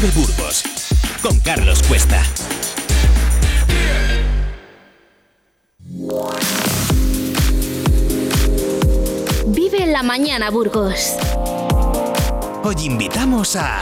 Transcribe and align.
Vive 0.00 0.12
Burgos 0.12 0.62
con 1.22 1.40
Carlos 1.40 1.82
Cuesta. 1.82 2.22
Vive 9.46 9.82
en 9.82 9.92
la 9.92 10.04
mañana, 10.04 10.50
Burgos. 10.50 11.14
Hoy 12.62 12.76
invitamos 12.84 13.56
a... 13.56 13.80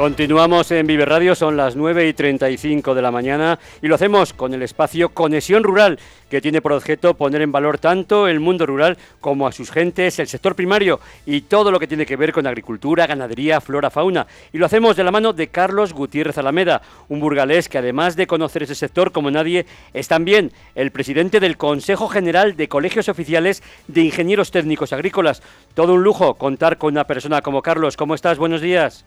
Continuamos 0.00 0.70
en 0.70 0.86
Vive 0.86 1.04
Radio, 1.04 1.34
son 1.34 1.58
las 1.58 1.76
9 1.76 2.08
y 2.08 2.14
35 2.14 2.94
de 2.94 3.02
la 3.02 3.10
mañana 3.10 3.58
y 3.82 3.86
lo 3.86 3.96
hacemos 3.96 4.32
con 4.32 4.54
el 4.54 4.62
espacio 4.62 5.10
Conexión 5.10 5.62
Rural, 5.62 5.98
que 6.30 6.40
tiene 6.40 6.62
por 6.62 6.72
objeto 6.72 7.12
poner 7.12 7.42
en 7.42 7.52
valor 7.52 7.76
tanto 7.76 8.26
el 8.26 8.40
mundo 8.40 8.64
rural 8.64 8.96
como 9.20 9.46
a 9.46 9.52
sus 9.52 9.70
gentes, 9.70 10.18
el 10.18 10.26
sector 10.26 10.54
primario 10.54 11.00
y 11.26 11.42
todo 11.42 11.70
lo 11.70 11.78
que 11.78 11.86
tiene 11.86 12.06
que 12.06 12.16
ver 12.16 12.32
con 12.32 12.46
agricultura, 12.46 13.06
ganadería, 13.06 13.60
flora, 13.60 13.90
fauna. 13.90 14.26
Y 14.54 14.56
lo 14.56 14.64
hacemos 14.64 14.96
de 14.96 15.04
la 15.04 15.10
mano 15.10 15.34
de 15.34 15.48
Carlos 15.48 15.92
Gutiérrez 15.92 16.38
Alameda, 16.38 16.80
un 17.10 17.20
burgalés 17.20 17.68
que 17.68 17.76
además 17.76 18.16
de 18.16 18.26
conocer 18.26 18.62
ese 18.62 18.76
sector 18.76 19.12
como 19.12 19.30
nadie, 19.30 19.66
es 19.92 20.08
también 20.08 20.50
el 20.76 20.92
presidente 20.92 21.40
del 21.40 21.58
Consejo 21.58 22.08
General 22.08 22.56
de 22.56 22.68
Colegios 22.68 23.10
Oficiales 23.10 23.62
de 23.86 24.00
Ingenieros 24.00 24.50
Técnicos 24.50 24.94
Agrícolas. 24.94 25.42
Todo 25.74 25.92
un 25.92 26.02
lujo 26.02 26.36
contar 26.36 26.78
con 26.78 26.94
una 26.94 27.04
persona 27.04 27.42
como 27.42 27.60
Carlos. 27.60 27.98
¿Cómo 27.98 28.14
estás? 28.14 28.38
Buenos 28.38 28.62
días. 28.62 29.04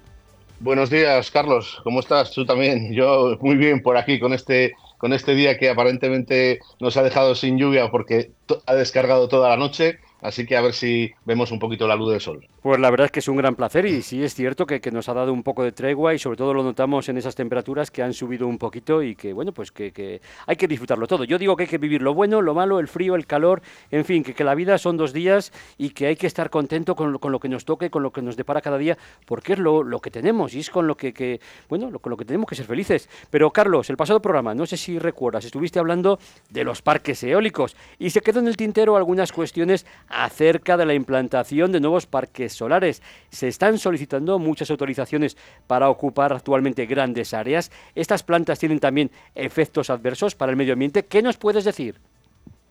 Buenos 0.64 0.90
días, 0.90 1.30
Carlos. 1.30 1.82
¿Cómo 1.84 2.00
estás? 2.00 2.32
Tú 2.32 2.46
también. 2.46 2.94
Yo 2.94 3.38
muy 3.42 3.58
bien 3.58 3.82
por 3.82 3.98
aquí 3.98 4.18
con 4.18 4.32
este 4.32 4.76
con 4.98 5.12
este 5.12 5.36
día 5.36 5.58
que 5.58 5.70
aparentemente 5.70 6.62
nos 6.80 6.96
ha 6.96 7.04
dejado 7.04 7.36
sin 7.36 7.58
lluvia 7.58 7.92
porque 7.92 8.32
ha 8.66 8.74
descargado 8.74 9.28
toda 9.28 9.50
la 9.50 9.58
noche 9.58 10.00
Así 10.24 10.46
que 10.46 10.56
a 10.56 10.62
ver 10.62 10.74
si 10.74 11.12
vemos 11.26 11.52
un 11.52 11.60
poquito 11.60 11.86
la 11.86 11.98
luz 11.98 12.12
del 12.12 12.22
sol. 12.22 12.48
Pues 12.62 12.80
la 12.80 12.90
verdad 12.90 13.06
es 13.06 13.12
que 13.12 13.20
es 13.20 13.28
un 13.28 13.36
gran 13.36 13.56
placer 13.56 13.86
y 13.86 14.02
sí 14.02 14.24
es 14.24 14.34
cierto 14.34 14.66
que, 14.66 14.80
nos 14.90 15.10
ha 15.10 15.14
dado 15.14 15.34
un 15.34 15.44
poco 15.44 15.64
de 15.64 15.74
tregua 15.74 16.14
y 16.14 16.20
sobre 16.20 16.38
todo 16.38 16.54
lo 16.54 16.64
notamos 16.64 17.10
en 17.10 17.18
esas 17.18 17.36
temperaturas 17.36 17.92
que 17.92 18.02
han 18.02 18.14
subido 18.14 18.48
un 18.48 18.58
poquito 18.58 19.04
y 19.04 19.16
que, 19.16 19.34
bueno, 19.34 19.52
pues 19.52 19.72
que, 19.72 20.22
hay 20.48 20.56
que 20.56 20.68
disfrutarlo 20.68 21.06
todo. 21.06 21.26
Yo 21.26 21.38
digo 21.38 21.58
que 21.58 21.64
hay 21.64 21.70
que 21.70 21.78
vivir 21.78 22.02
lo 22.02 22.14
bueno, 22.14 22.42
lo 22.42 22.54
malo, 22.54 22.80
el 22.80 22.88
frío, 22.88 23.16
el 23.16 23.26
calor, 23.26 23.62
en 23.92 24.06
fin, 24.06 24.24
que, 24.24 24.44
la 24.46 24.56
vida 24.56 24.78
son 24.78 24.96
dos 24.96 25.12
días 25.12 25.52
y 25.78 25.90
que 25.90 26.08
hay 26.08 26.16
que 26.16 26.28
estar 26.28 26.50
contento 26.50 26.96
con, 26.96 27.12
lo 27.12 27.40
que 27.40 27.50
nos 27.50 27.66
toque, 27.66 27.90
con 27.90 28.02
lo 28.02 28.14
que 28.14 28.22
nos 28.22 28.38
depara 28.38 28.62
cada 28.62 28.78
día, 28.78 28.98
porque 29.26 29.54
es 29.54 29.60
lo, 29.60 30.00
que 30.00 30.10
tenemos 30.10 30.54
y 30.54 30.62
es 30.62 30.70
con 30.70 30.88
lo 30.88 30.96
que, 30.96 31.42
bueno, 31.68 32.00
con 32.00 32.12
lo 32.12 32.16
que 32.16 32.24
tenemos 32.24 32.48
que 32.48 32.56
ser 32.56 32.66
felices. 32.66 33.10
Pero 33.30 33.52
Carlos, 33.52 33.90
el 33.90 33.98
pasado 33.98 34.22
programa, 34.22 34.56
no 34.56 34.66
sé 34.66 34.78
si 34.78 35.00
recuerdas, 35.00 35.44
estuviste 35.44 35.80
hablando 35.80 36.18
de 36.50 36.64
los 36.64 36.82
parques 36.82 37.22
eólicos 37.24 37.76
y 38.00 38.12
se 38.12 38.22
quedó 38.22 38.40
en 38.40 38.48
el 38.48 38.56
tintero 38.56 38.96
algunas 38.96 39.34
cuestiones 39.34 39.86
acerca 40.14 40.78
de 40.78 40.86
la 40.86 40.94
implantación 40.94 41.72
de 41.72 41.80
nuevos 41.80 42.06
parques 42.06 42.54
solares. 42.54 43.02
Se 43.30 43.48
están 43.48 43.78
solicitando 43.78 44.40
muchas 44.40 44.70
autorizaciones 44.70 45.38
para 45.68 45.90
ocupar 45.90 46.34
actualmente 46.34 46.86
grandes 46.86 47.34
áreas. 47.34 47.72
Estas 47.96 48.24
plantas 48.24 48.60
tienen 48.60 48.80
también 48.80 49.12
efectos 49.36 49.90
adversos 49.90 50.36
para 50.36 50.52
el 50.52 50.58
medio 50.58 50.74
ambiente. 50.74 51.06
¿Qué 51.06 51.22
nos 51.22 51.38
puedes 51.38 51.66
decir? 51.66 52.00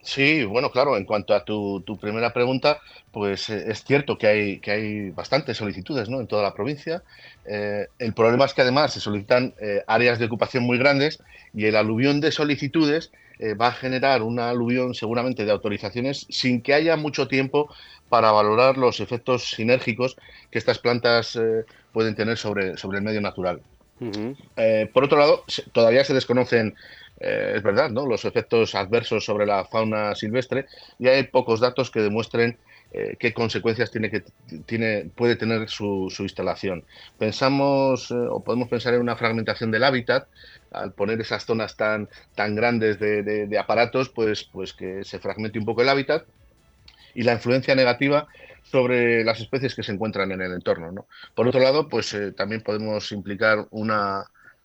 Sí, 0.04 0.44
bueno, 0.44 0.70
claro, 0.70 0.96
en 0.96 1.04
cuanto 1.04 1.32
a 1.32 1.44
tu, 1.44 1.80
primera 2.00 2.32
pregunta, 2.32 2.80
pues 3.12 3.48
eh, 3.50 3.66
es 3.68 3.84
cierto 3.84 4.18
que 4.18 4.26
hay, 4.26 4.58
que 4.58 4.72
hay 4.72 5.10
bastantes 5.10 5.56
solicitudes 5.56 6.08
¿no? 6.08 6.20
en 6.20 6.26
toda 6.26 6.42
la 6.42 6.54
provincia. 6.54 7.04
Eh, 7.46 7.86
el 8.00 8.12
problema 8.12 8.44
es 8.44 8.52
que 8.52 8.62
además 8.62 8.92
se 8.92 9.00
solicitan 9.00 9.54
eh, 9.60 9.84
áreas 9.86 10.18
de 10.18 10.24
ocupación 10.26 10.64
muy 10.64 10.76
grandes 10.76 11.22
y 11.54 11.66
el 11.66 11.76
aluvión 11.76 12.20
de 12.20 12.32
solicitudes 12.32 13.12
eh, 13.42 13.54
va 13.54 13.66
a 13.66 13.72
generar 13.72 14.22
una 14.22 14.50
aluvión 14.50 14.94
seguramente 14.94 15.44
de 15.44 15.50
autorizaciones 15.50 16.26
sin 16.30 16.62
que 16.62 16.74
haya 16.74 16.96
mucho 16.96 17.26
tiempo 17.26 17.68
para 18.08 18.30
valorar 18.30 18.78
los 18.78 19.00
efectos 19.00 19.50
sinérgicos 19.50 20.16
que 20.52 20.60
estas 20.60 20.78
plantas 20.78 21.34
eh, 21.34 21.64
pueden 21.92 22.14
tener 22.14 22.38
sobre, 22.38 22.76
sobre 22.76 22.98
el 22.98 23.04
medio 23.04 23.20
natural. 23.20 23.60
Eh, 24.56 24.88
por 24.94 25.02
otro 25.02 25.18
lado, 25.18 25.44
todavía 25.72 26.04
se 26.04 26.14
desconocen, 26.14 26.76
es 27.18 27.62
verdad, 27.64 27.90
¿no? 27.90 28.06
los 28.06 28.24
efectos 28.24 28.76
adversos 28.76 29.24
sobre 29.24 29.44
la 29.44 29.64
fauna 29.64 30.14
silvestre 30.14 30.66
y 31.00 31.08
hay 31.08 31.24
pocos 31.24 31.58
datos 31.58 31.90
que 31.90 32.00
demuestren 32.00 32.58
qué 33.18 33.32
consecuencias 33.32 33.90
tiene 33.90 34.10
que, 34.10 34.22
tiene, 34.66 35.10
puede 35.14 35.36
tener 35.36 35.68
su, 35.68 36.12
instalación. 36.18 36.84
Pensamos 37.18 38.10
o 38.10 38.40
podemos 38.40 38.68
pensar 38.68 38.94
en 38.94 39.00
una 39.00 39.16
fragmentación 39.16 39.70
del 39.70 39.84
hábitat, 39.84 40.28
al 40.72 40.92
poner 40.92 41.20
esas 41.20 41.44
zonas 41.44 41.76
tan, 41.76 42.08
tan 42.34 42.54
grandes 42.54 42.98
de, 42.98 43.58
aparatos, 43.58 44.08
pues, 44.08 44.44
pues 44.44 44.72
que 44.72 45.04
se 45.04 45.18
fragmente 45.18 45.58
un 45.58 45.64
poco 45.64 45.82
el 45.82 45.88
hábitat 45.88 46.24
y 47.14 47.22
la 47.22 47.32
influencia 47.32 47.74
negativa 47.74 48.28
sobre 48.62 49.24
las 49.24 49.40
especies 49.40 49.74
que 49.74 49.82
se 49.82 49.92
encuentran 49.92 50.32
en 50.32 50.40
el 50.40 50.52
entorno. 50.52 50.92
¿no? 50.92 51.06
Por 51.34 51.48
otro 51.48 51.60
lado, 51.60 51.88
pues 51.88 52.12
eh, 52.14 52.32
también 52.32 52.62
podemos 52.62 53.12
implicar 53.12 53.66
una, 53.70 54.24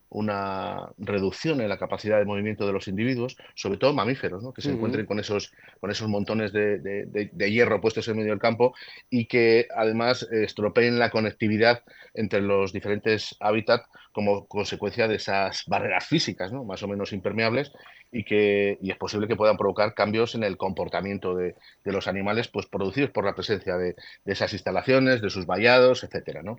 una 0.10 0.90
reducción 0.98 1.62
en 1.62 1.70
la 1.70 1.78
capacidad 1.78 2.18
de 2.18 2.26
movimiento 2.26 2.66
de 2.66 2.74
los 2.74 2.88
individuos, 2.88 3.38
sobre 3.56 3.78
todo 3.78 3.94
mamíferos, 3.94 4.42
¿no? 4.42 4.54
que 4.54 4.62
se 4.62 4.72
encuentren 4.72 5.06
con 5.06 5.20
esos, 5.20 5.52
con 5.80 5.92
esos 5.92 6.08
montones 6.08 6.54
de, 6.54 7.32
hierro 7.52 7.82
puestos 7.82 8.08
en 8.08 8.18
medio 8.18 8.32
del 8.32 8.40
campo 8.40 8.74
y 9.10 9.26
que 9.26 9.68
además 9.76 10.24
estropeen 10.32 11.00
la 11.00 11.10
conectividad 11.10 11.84
entre 12.14 12.42
los 12.42 12.74
diferentes 12.74 13.36
hábitats 13.40 13.88
como 14.12 14.48
consecuencia 14.48 15.08
de 15.08 15.16
esas 15.16 15.64
barreras 15.68 16.06
físicas, 16.06 16.52
¿no? 16.52 16.64
más 16.64 16.82
o 16.84 16.88
menos 16.88 17.14
impermeables, 17.14 17.72
y 18.12 18.24
que 18.24 18.78
y 18.82 18.92
es 18.92 18.98
posible 18.98 19.28
que 19.28 19.36
puedan 19.36 19.58
provocar 19.58 19.94
cambios 19.94 20.36
en 20.36 20.44
el 20.44 20.58
comportamiento 20.58 21.36
de, 21.36 21.56
los 21.84 22.08
animales 22.08 22.48
pues, 22.48 22.66
producidos 22.66 23.12
por 23.12 23.26
la 23.26 23.36
presencia 23.36 23.78
de, 23.78 23.96
esas 24.26 24.54
instalaciones, 24.54 25.22
de 25.22 25.30
sus 25.30 25.46
vallados, 25.46 26.04
etcétera, 26.04 26.42
¿no? 26.42 26.58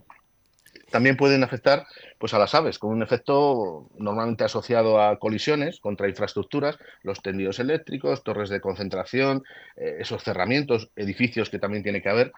También 0.91 1.17
pueden 1.17 1.45
afectar 1.45 1.87
pues, 2.19 2.33
a 2.35 2.39
las 2.39 2.55
aves, 2.55 2.79
con 2.79 2.91
un 2.91 3.03
efecto 3.03 3.89
normalmente 3.99 4.45
asociado 4.45 5.03
a 5.03 5.19
colisiones 5.19 5.81
contra 5.81 6.09
infraestructuras, 6.09 6.79
los 7.03 7.21
tendidos 7.21 7.59
eléctricos, 7.59 8.23
torres 8.23 8.49
de 8.49 8.61
concentración, 8.61 9.45
eh, 9.77 9.99
esos 10.01 10.23
cerramientos, 10.23 10.91
edificios 10.97 11.51
que 11.51 11.59
también 11.59 11.83
tiene 11.83 12.01
que 12.01 12.09
haber, 12.09 12.33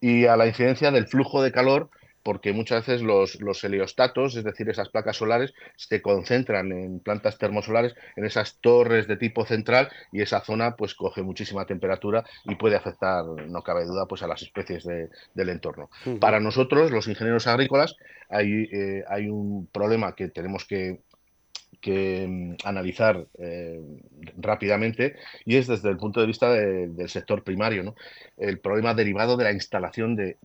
y 0.00 0.24
a 0.24 0.36
la 0.36 0.46
incidencia 0.46 0.90
del 0.90 1.08
flujo 1.08 1.42
de 1.42 1.52
calor 1.52 1.90
porque 2.22 2.52
muchas 2.52 2.86
veces 2.86 3.02
los, 3.02 3.40
los, 3.40 3.62
heliostatos, 3.64 4.36
es 4.36 4.44
decir, 4.44 4.68
esas 4.68 4.88
placas 4.88 5.16
solares, 5.16 5.54
se 5.76 6.02
concentran 6.02 6.72
en 6.72 7.00
plantas 7.00 7.38
termosolares, 7.38 7.94
en 8.16 8.24
esas 8.24 8.58
torres 8.60 9.08
de 9.08 9.16
tipo 9.16 9.44
central, 9.46 9.88
y 10.12 10.22
esa 10.22 10.40
zona 10.40 10.76
pues 10.76 10.94
coge 10.94 11.22
muchísima 11.22 11.66
temperatura 11.66 12.24
y 12.44 12.56
puede 12.56 12.76
afectar, 12.76 13.24
no 13.24 13.62
cabe 13.62 13.84
duda, 13.84 14.06
pues 14.06 14.22
a 14.22 14.26
las 14.26 14.42
especies 14.42 14.84
del 14.84 15.48
entorno. 15.48 15.90
Para 16.20 16.40
nosotros, 16.40 16.90
los 16.90 17.08
ingenieros 17.08 17.46
agrícolas, 17.46 17.96
hay, 18.28 18.68
eh, 18.70 19.04
hay 19.08 19.28
un 19.28 19.66
problema 19.66 20.14
que 20.14 20.28
tenemos 20.28 20.64
que 20.64 21.00
que 21.80 22.26
mm, 22.28 22.56
analizar 22.64 23.26
eh, 23.38 23.80
rápidamente 24.36 25.16
y 25.44 25.56
es 25.56 25.66
desde 25.66 25.88
el 25.88 25.96
punto 25.96 26.20
de 26.20 26.26
vista 26.26 26.52
del 26.52 27.08
sector 27.08 27.42
primario, 27.42 27.82
¿no? 27.82 27.94
el 28.36 28.58
problema 28.58 28.94
derivado 28.94 29.36
de 29.36 29.44
la 29.44 29.52
instalación 29.52 30.16
de 30.16 30.36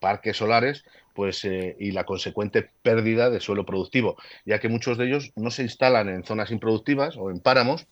parques 0.00 0.36
solares 0.36 0.84
pues, 1.20 1.44
eh, 1.44 1.76
y 1.78 1.90
la 1.90 2.04
consecuente 2.04 2.70
pérdida 2.80 3.28
de 3.28 3.40
suelo 3.40 3.66
productivo, 3.66 4.16
ya 4.46 4.58
que 4.58 4.70
muchos 4.70 4.96
de 4.96 5.04
ellos 5.04 5.32
no 5.36 5.50
se 5.50 5.62
instalan 5.62 6.08
en 6.08 6.24
zonas 6.24 6.50
improductivas 6.50 7.14
o 7.18 7.30
en 7.30 7.40
páramos, 7.40 7.86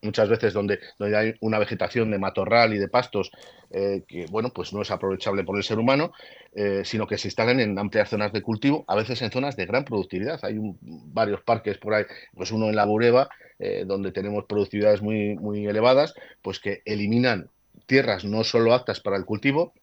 muchas 0.00 0.30
veces 0.30 0.54
donde, 0.54 0.78
donde, 0.98 1.14
hay 1.14 1.34
una 1.42 1.58
vegetación 1.58 2.10
de 2.10 2.18
matorral 2.18 2.72
y 2.72 2.78
de 2.78 2.88
pastos 2.88 3.30
eh, 3.70 4.02
que 4.08 4.24
bueno, 4.30 4.48
pues 4.48 4.72
no 4.72 4.80
es 4.80 4.90
aprovechable 4.90 5.44
por 5.44 5.58
el 5.58 5.62
ser 5.62 5.78
humano, 5.78 6.12
eh, 6.54 6.80
sino 6.86 7.06
que 7.06 7.18
se 7.18 7.28
instalan 7.28 7.60
en 7.60 7.78
amplias 7.78 8.08
zonas 8.08 8.32
de 8.32 8.40
cultivo, 8.40 8.86
a 8.88 8.96
veces 8.96 9.20
en 9.20 9.30
zonas 9.30 9.56
de 9.56 9.66
gran 9.66 9.84
productividad. 9.84 10.42
Hay 10.42 10.56
varios 10.80 11.42
parques 11.42 11.76
por 11.76 11.92
ahí, 11.92 12.04
pues 12.34 12.50
uno 12.50 12.70
en 12.70 12.76
la 12.76 12.86
Bureba, 12.86 13.28
donde 13.84 14.10
tenemos 14.10 14.46
productividades 14.46 15.02
muy, 15.02 15.36
muy 15.36 15.66
elevadas, 15.66 16.14
pues 16.40 16.60
que 16.60 16.80
eliminan 16.86 17.50
tierras 17.84 18.24
no 18.24 18.42
solo 18.42 18.72
aptas 18.72 19.00
para 19.00 19.18
el 19.18 19.26
cultivo, 19.26 19.74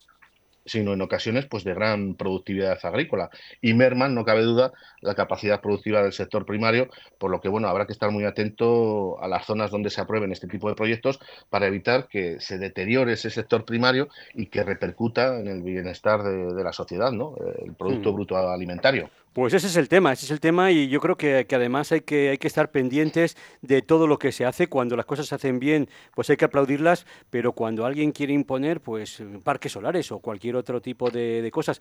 sino 0.66 0.94
en 0.94 1.02
ocasiones 1.02 1.46
pues 1.46 1.64
de 1.64 1.74
gran 1.74 2.16
productividad 2.16 2.78
agrícola. 2.84 3.30
Y 3.62 3.74
merman, 3.74 4.16
no 4.16 4.26
cabe 4.26 4.44
duda, 4.44 4.72
la 5.02 5.16
capacidad 5.16 5.62
productiva 5.62 6.04
del 6.04 6.14
sector 6.14 6.46
primario, 6.46 6.90
por 7.18 7.32
lo 7.32 7.42
que 7.42 7.50
bueno, 7.50 7.68
habrá 7.68 7.86
que 7.86 7.94
estar 7.94 8.12
muy 8.12 8.26
atento 8.26 9.22
a 9.22 9.28
las 9.28 9.46
zonas 9.46 9.72
donde 9.72 9.90
se 9.90 10.02
aprueben 10.02 10.32
este 10.32 10.48
tipo 10.48 10.70
de 10.70 10.76
proyectos 10.76 11.20
para 11.50 11.68
evitar 11.68 12.08
que 12.08 12.40
se 12.40 12.58
deteriore 12.58 13.14
ese 13.14 13.30
sector 13.30 13.66
primario 13.66 14.10
y 14.34 14.48
que 14.48 14.64
repercuta 14.64 15.40
en 15.40 15.48
el 15.48 15.62
bienestar 15.62 16.24
de, 16.24 16.62
la 16.62 16.74
sociedad, 16.74 17.12
¿no? 17.12 17.36
El 17.64 17.74
Producto 17.74 18.12
mm. 18.12 18.16
Bruto 18.16 18.38
Alimentario. 18.38 19.10
Pues 19.34 19.54
ese 19.54 19.68
es 19.68 19.78
el 19.78 19.88
tema, 19.88 20.12
ese 20.12 20.26
es 20.26 20.32
el 20.32 20.42
tema 20.42 20.72
y 20.72 20.90
yo 20.90 21.00
creo 21.00 21.16
que, 21.16 21.48
además 21.50 21.94
hay 21.94 22.02
que, 22.02 22.32
hay 22.32 22.38
que 22.38 22.48
estar 22.50 22.70
pendientes 22.70 23.38
de 23.62 23.82
todo 23.82 24.06
lo 24.06 24.20
que 24.20 24.34
se 24.34 24.44
hace. 24.44 24.68
Cuando 24.68 24.98
las 24.98 25.06
cosas 25.06 25.28
se 25.28 25.36
hacen 25.36 25.58
bien, 25.58 25.88
pues 26.14 26.30
hay 26.30 26.36
que 26.36 26.44
aplaudirlas, 26.44 27.06
pero 27.30 27.54
cuando 27.54 27.86
alguien 27.86 28.12
quiere 28.12 28.34
imponer 28.34 28.82
pues 28.82 29.24
parques 29.46 29.72
solares 29.72 30.12
o 30.12 30.20
cualquier 30.20 30.58
otro 30.58 30.82
tipo 30.82 31.10
de, 31.10 31.50
cosas, 31.50 31.80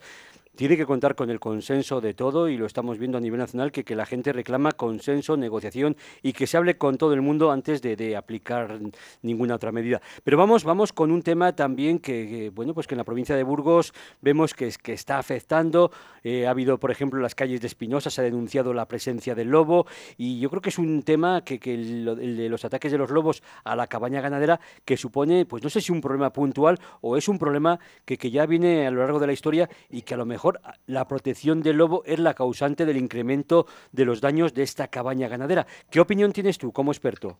tiene 0.55 0.77
que 0.77 0.85
contar 0.85 1.13
con 1.13 1.29
el 1.29 1.41
consenso 1.41 1.99
de 1.99 2.13
todo 2.13 2.47
y 2.47 2.55
lo 2.55 2.65
estamos 2.65 2.97
viendo 2.97 3.17
a 3.17 3.21
nivel 3.21 3.39
nacional, 3.39 3.73
que, 3.73 3.83
que 3.83 3.97
la 3.97 4.05
gente 4.05 4.31
reclama 4.31 4.71
consenso, 4.71 5.35
negociación 5.35 5.97
y 6.21 6.31
que 6.31 6.47
se 6.47 6.55
hable 6.55 6.77
con 6.77 6.97
todo 6.97 7.13
el 7.13 7.21
mundo 7.21 7.51
antes 7.51 7.81
de, 7.81 8.15
aplicar 8.15 8.79
ninguna 9.23 9.55
otra 9.55 9.73
medida. 9.73 10.01
Pero 10.23 10.37
vamos, 10.37 10.63
vamos 10.63 10.93
con 10.93 11.11
un 11.11 11.21
tema 11.21 11.53
también 11.53 11.99
que, 11.99 12.49
bueno, 12.55 12.73
pues 12.73 12.87
que 12.87 12.95
en 12.95 12.99
la 12.99 13.03
provincia 13.03 13.35
de 13.35 13.43
Burgos 13.43 13.93
vemos 14.21 14.53
que, 14.53 14.71
que 14.81 14.93
está 14.93 15.17
afectando. 15.17 15.91
Eh, 16.23 16.47
ha 16.47 16.51
habido, 16.51 16.79
por 16.79 16.91
ejemplo, 16.91 17.19
las 17.19 17.35
calles 17.41 17.59
de 17.59 17.65
Espinosa 17.65 18.11
se 18.11 18.21
ha 18.21 18.23
denunciado 18.23 18.71
la 18.71 18.87
presencia 18.87 19.33
del 19.33 19.47
lobo 19.47 19.87
y 20.15 20.39
yo 20.39 20.51
creo 20.51 20.61
que 20.61 20.69
es 20.69 20.77
un 20.77 21.01
tema 21.01 21.43
que, 21.43 21.59
el, 21.73 22.05
de 22.37 22.49
los 22.49 22.63
ataques 22.65 22.91
de 22.91 22.99
los 22.99 23.09
lobos 23.09 23.41
a 23.63 23.75
la 23.75 23.87
cabaña 23.87 24.21
ganadera 24.21 24.59
que 24.85 24.95
supone, 24.95 25.47
pues 25.47 25.63
no 25.63 25.71
sé 25.71 25.81
si 25.81 25.91
un 25.91 26.01
problema 26.01 26.31
puntual 26.31 26.77
o 27.01 27.17
es 27.17 27.27
un 27.27 27.39
problema 27.39 27.79
que, 28.05 28.19
que 28.19 28.29
ya 28.29 28.45
viene 28.45 28.85
a 28.85 28.91
lo 28.91 28.99
largo 28.99 29.17
de 29.17 29.25
la 29.25 29.33
historia 29.33 29.67
y 29.89 30.03
que 30.03 30.13
a 30.13 30.17
lo 30.17 30.27
mejor 30.27 30.61
la 30.85 31.07
protección 31.07 31.63
del 31.63 31.77
lobo 31.77 32.03
es 32.05 32.19
la 32.19 32.35
causante 32.35 32.85
del 32.85 32.97
incremento 32.97 33.65
de 33.91 34.05
los 34.05 34.21
daños 34.21 34.53
de 34.53 34.61
esta 34.61 34.89
cabaña 34.89 35.27
ganadera. 35.27 35.65
¿Qué 35.89 35.99
opinión 35.99 36.33
tienes 36.33 36.59
tú 36.59 36.71
como 36.71 36.91
experto? 36.91 37.39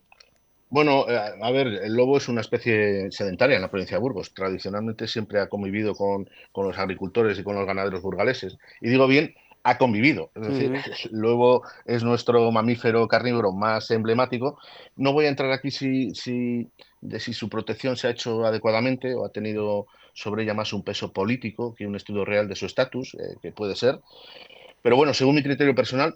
Bueno, 0.71 1.06
eh, 1.07 1.19
a 1.42 1.51
ver, 1.51 1.68
el 1.68 1.94
lobo 1.94 2.18
es 2.18 2.30
una 2.30 2.39
especie 2.39 3.12
sedentaria 3.12 3.57
en 3.57 3.62
la 3.62 3.69
provincia 3.69 3.98
de 3.98 4.01
Burgos. 4.01 4.33
Tradicionalmente 4.33 5.06
siempre 5.06 5.42
ha 5.42 5.50
convivido 5.50 5.94
con, 5.94 6.27
con 6.53 6.65
los 6.65 6.80
agricultores 6.80 7.38
y 7.38 7.44
con 7.44 7.56
los 7.56 7.68
ganaderos 7.68 8.01
burgaleses. 8.01 8.57
Y 8.80 8.89
digo 8.89 9.06
bien, 9.06 9.36
ha 9.63 9.77
convivido. 9.77 10.31
Es 10.35 10.47
decir, 10.47 10.73
el 11.11 11.19
lobo 11.19 11.63
es 11.85 12.03
nuestro 12.03 12.51
mamífero 12.51 13.07
carnívoro 13.07 13.51
más 13.51 13.91
emblemático. 13.91 14.57
No 14.95 15.13
voy 15.13 15.25
a 15.25 15.29
entrar 15.29 15.51
aquí 15.51 15.71
si, 15.71 16.15
si, 16.15 16.69
de 17.01 17.19
si 17.19 17.33
su 17.33 17.49
protección 17.49 17.95
se 17.95 18.07
ha 18.07 18.11
hecho 18.11 18.45
adecuadamente 18.45 19.13
o 19.13 19.25
ha 19.25 19.31
tenido 19.31 19.87
sobre 20.13 20.43
ella 20.43 20.53
más 20.53 20.73
un 20.73 20.83
peso 20.83 21.13
político 21.13 21.73
que 21.75 21.87
un 21.87 21.95
estudio 21.95 22.25
real 22.25 22.47
de 22.47 22.55
su 22.55 22.65
estatus, 22.65 23.13
eh, 23.15 23.35
que 23.41 23.51
puede 23.51 23.75
ser. 23.75 23.99
Pero 24.81 24.95
bueno, 24.95 25.13
según 25.13 25.35
mi 25.35 25.43
criterio 25.43 25.75
personal, 25.75 26.15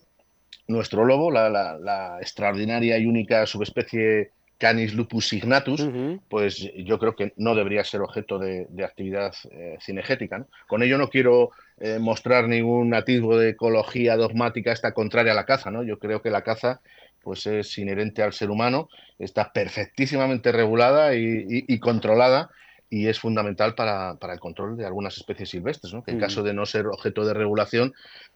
nuestro 0.68 1.06
lobo, 1.06 1.30
la, 1.30 1.50
la 1.50 2.18
extraordinaria 2.20 2.98
y 2.98 3.06
única 3.06 3.46
subespecie 3.46 4.32
Canis 4.58 4.94
lupus 4.94 5.28
signatus, 5.28 5.86
pues 6.30 6.72
yo 6.78 6.98
creo 6.98 7.16
que 7.16 7.34
no 7.36 7.56
debería 7.56 7.84
ser 7.84 8.02
objeto 8.02 8.40
de, 8.40 8.68
actividad 8.84 9.34
eh, 9.52 9.78
cinegética. 9.82 10.46
Con 10.68 10.82
ello 10.82 10.98
no 10.98 11.10
quiero 11.10 11.52
eh, 11.78 12.00
mostrar 12.00 12.48
ningún 12.48 12.94
atisbo 12.94 13.38
de 13.38 13.50
ecología 13.50 14.16
dogmática 14.16 14.72
esta 14.72 14.94
contraria 14.94 15.34
a 15.34 15.36
la 15.36 15.46
caza. 15.46 15.72
¿no? 15.72 15.84
Yo 15.84 16.00
creo 16.00 16.22
que 16.22 16.30
la 16.30 16.44
caza 16.44 16.82
pues 17.22 17.48
es 17.48 17.78
inherente 17.80 18.22
al 18.22 18.34
ser 18.34 18.52
humano, 18.52 18.88
está 19.18 19.52
perfectísimamente 19.52 20.52
regulada 20.52 21.16
y, 21.16 21.80
controlada 21.80 22.52
y 22.88 23.08
es 23.08 23.20
fundamental 23.20 23.74
para, 23.74 24.16
el 24.32 24.40
control 24.40 24.78
de 24.78 24.86
algunas 24.86 25.18
especies 25.18 25.50
silvestres, 25.50 25.92
¿no? 25.92 26.04
que 26.04 26.12
en 26.12 26.20
caso 26.20 26.44
de 26.44 26.54
no 26.54 26.68
ser 26.68 26.86
objeto 26.86 27.26
de 27.26 27.34
regulación, 27.34 27.94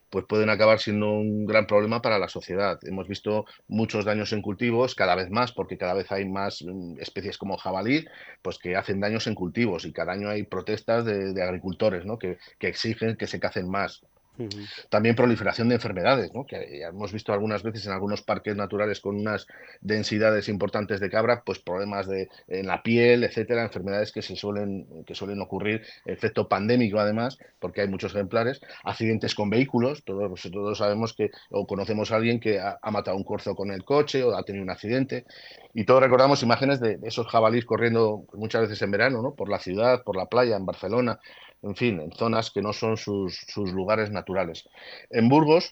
pues 0.10 0.26
pueden 0.26 0.50
acabar 0.50 0.80
siendo 0.80 1.12
un 1.12 1.46
gran 1.46 1.68
problema 1.68 2.02
para 2.02 2.20
la 2.20 2.28
sociedad. 2.28 2.80
Hemos 2.84 3.08
visto 3.08 3.46
muchos 3.68 4.06
daños 4.06 4.34
en 4.34 4.42
cultivos, 4.42 4.96
cada 4.96 5.16
vez 5.16 5.30
más, 5.30 5.52
porque 5.52 5.78
cada 5.78 5.94
vez 5.94 6.12
hay 6.12 6.28
más 6.28 6.64
mm, 6.64 7.00
especies 7.00 7.38
como 7.38 7.58
jabalí, 7.58 8.06
pues 8.42 8.58
que 8.58 8.76
hacen 8.76 9.00
daños 9.00 9.28
en 9.28 9.36
cultivos 9.36 9.86
y 9.86 9.94
cada 9.94 10.14
año 10.14 10.30
hay 10.30 10.44
protestas 10.44 11.06
de, 11.06 11.40
agricultores 11.44 12.06
¿no? 12.06 12.18
que, 12.20 12.38
que 12.58 12.68
exigen 12.68 13.16
que 13.16 13.28
se 13.28 13.40
cacen 13.40 13.70
más. 13.70 14.02
También 14.90 15.16
proliferación 15.16 15.70
de 15.70 15.76
enfermedades, 15.76 16.34
¿no? 16.34 16.46
que 16.46 16.82
hemos 16.84 17.12
visto 17.12 17.34
algunas 17.34 17.64
veces 17.64 17.86
en 17.86 17.92
algunos 17.92 18.22
parques 18.22 18.56
naturales 18.56 19.00
con 19.00 19.16
unas 19.16 19.48
densidades 19.82 20.50
importantes 20.50 21.00
de 21.00 21.10
cabra, 21.10 21.44
pues 21.46 21.60
problemas 21.60 22.08
de, 22.08 22.30
en 22.48 22.68
la 22.68 22.82
piel, 22.82 23.24
etcétera, 23.24 23.64
enfermedades 23.64 24.12
que 24.12 24.22
se 24.22 24.36
suelen, 24.36 25.04
que 25.06 25.16
suelen 25.16 25.42
ocurrir, 25.42 25.84
efecto 26.06 26.48
pandémico 26.48 27.00
además, 27.00 27.38
porque 27.60 27.82
hay 27.82 27.88
muchos 27.88 28.14
ejemplares, 28.14 28.62
accidentes 28.84 29.36
con 29.36 29.50
vehículos, 29.50 30.04
todos, 30.04 30.42
todos 30.52 30.78
sabemos 30.78 31.14
que, 31.14 31.32
o 31.50 31.68
conocemos 31.68 32.12
a 32.12 32.16
alguien 32.16 32.40
que 32.40 32.60
ha, 32.60 32.80
matado 32.92 33.18
un 33.18 33.24
corzo 33.24 33.56
con 33.56 33.72
el 33.72 33.84
coche 33.84 34.24
o 34.24 34.36
ha 34.36 34.44
tenido 34.44 34.64
un 34.64 34.72
accidente, 34.72 35.26
y 35.74 35.86
todos 35.86 36.02
recordamos 36.02 36.42
imágenes 36.44 36.80
de, 36.80 36.98
esos 37.04 37.28
jabalíes 37.28 37.66
corriendo 37.66 38.26
muchas 38.34 38.62
veces 38.62 38.82
en 38.82 38.92
verano, 38.92 39.22
¿no? 39.22 39.36
por 39.36 39.50
la 39.50 39.60
ciudad, 39.60 40.04
por 40.04 40.16
la 40.16 40.26
playa, 40.26 40.56
en 40.56 40.66
Barcelona, 40.66 41.20
en 41.62 41.76
fin, 41.76 42.00
en 42.00 42.12
zonas 42.12 42.52
que 42.52 42.62
no 42.62 42.74
son 42.74 42.98
sus, 42.98 43.46
lugares 43.56 44.12
naturales. 44.12 44.68
En 45.10 45.30
Burgos, 45.30 45.72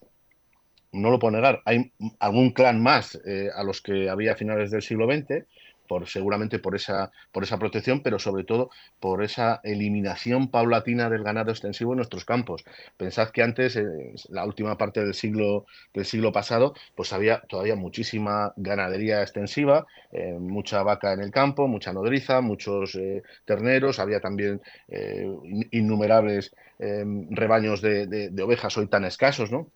no 0.91 1.09
lo 1.11 1.19
puedo 1.19 1.35
negar, 1.35 1.61
hay 1.65 1.91
algún 2.19 2.51
clan 2.51 2.81
más 2.81 3.19
eh, 3.25 3.49
a 3.53 3.63
los 3.63 3.81
que 3.81 4.09
había 4.09 4.33
a 4.33 4.35
finales 4.35 4.71
del 4.71 4.81
siglo 4.81 5.05
XX, 5.05 5.45
por, 5.87 6.07
seguramente 6.07 6.59
por 6.59 6.75
esa, 6.75 7.11
por 7.31 7.43
esa 7.43 7.57
protección, 7.57 8.01
pero 8.01 8.19
sobre 8.19 8.43
todo 8.43 8.69
por 8.99 9.23
esa 9.23 9.61
eliminación 9.63 10.49
paulatina 10.49 11.09
del 11.09 11.23
ganado 11.23 11.51
extensivo 11.51 11.93
en 11.93 11.97
nuestros 11.97 12.25
campos. 12.25 12.63
Pensad 12.97 13.29
que 13.29 13.43
antes, 13.43 13.75
en 13.75 14.13
la 14.29 14.45
última 14.45 14.77
parte 14.77 15.03
del 15.03 15.13
siglo, 15.13 15.65
del 15.93 16.05
siglo 16.05 16.31
pasado, 16.31 16.73
pues 16.95 17.13
había 17.13 17.41
todavía 17.41 17.75
muchísima 17.75 18.53
ganadería 18.57 19.21
extensiva, 19.21 19.85
eh, 20.11 20.37
mucha 20.39 20.83
vaca 20.83 21.13
en 21.13 21.21
el 21.21 21.31
campo, 21.31 21.67
mucha 21.67 21.93
nodriza, 21.93 22.41
muchos 22.41 22.95
eh, 22.95 23.23
terneros, 23.45 23.99
había 23.99 24.19
también 24.19 24.61
eh, 24.87 25.25
innumerables 25.71 26.53
rebaños 27.31 27.81
de, 27.81 28.05
de 28.05 28.43
ovejas 28.43 28.77
hoy 28.77 28.85
tan 28.85 29.03
escasos, 29.03 29.51
¿no? 29.51 29.71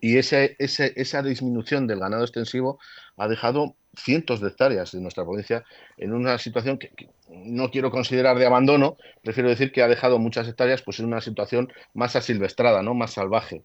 Y 0.00 0.18
ese, 0.18 0.56
esa 0.58 1.22
disminución 1.22 1.86
del 1.86 2.00
ganado 2.00 2.22
extensivo 2.22 2.78
ha 3.16 3.28
dejado 3.28 3.76
cientos 3.96 4.40
de 4.40 4.48
hectáreas 4.48 4.92
de 4.92 5.00
nuestra 5.00 5.24
provincia 5.24 5.64
en 5.96 6.12
una 6.12 6.38
situación 6.38 6.78
que, 6.78 6.90
no 7.28 7.70
quiero 7.70 7.90
considerar 7.90 8.38
de 8.38 8.46
abandono, 8.46 8.96
prefiero 9.22 9.48
decir 9.48 9.72
que 9.72 9.82
ha 9.82 9.88
dejado 9.88 10.18
muchas 10.18 10.48
hectáreas 10.48 10.82
pues, 10.82 11.00
en 11.00 11.06
una 11.06 11.20
situación 11.20 11.72
más 11.94 12.16
asilvestrada, 12.16 12.82
¿no? 12.82 12.94
más 12.94 13.12
salvaje. 13.12 13.62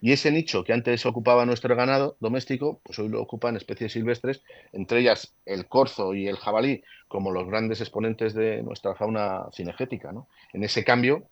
Y 0.00 0.12
ese 0.12 0.30
nicho 0.30 0.64
que 0.64 0.72
antes 0.72 1.04
ocupaba 1.06 1.44
nuestro 1.46 1.74
ganado 1.74 2.16
doméstico, 2.20 2.80
pues 2.84 2.98
hoy 2.98 3.08
lo 3.08 3.20
ocupan 3.20 3.56
especies 3.56 3.92
silvestres, 3.92 4.42
entre 4.72 5.00
ellas 5.00 5.34
el 5.44 5.66
corzo 5.66 6.14
y 6.14 6.28
el 6.28 6.36
jabalí, 6.36 6.82
como 7.08 7.32
los 7.32 7.46
grandes 7.48 7.80
exponentes 7.80 8.34
de 8.34 8.62
nuestra 8.62 8.94
fauna 8.94 9.46
cinegética. 9.52 10.12
¿no? 10.12 10.28
En 10.52 10.62
ese 10.62 10.84
cambio, 10.84 11.24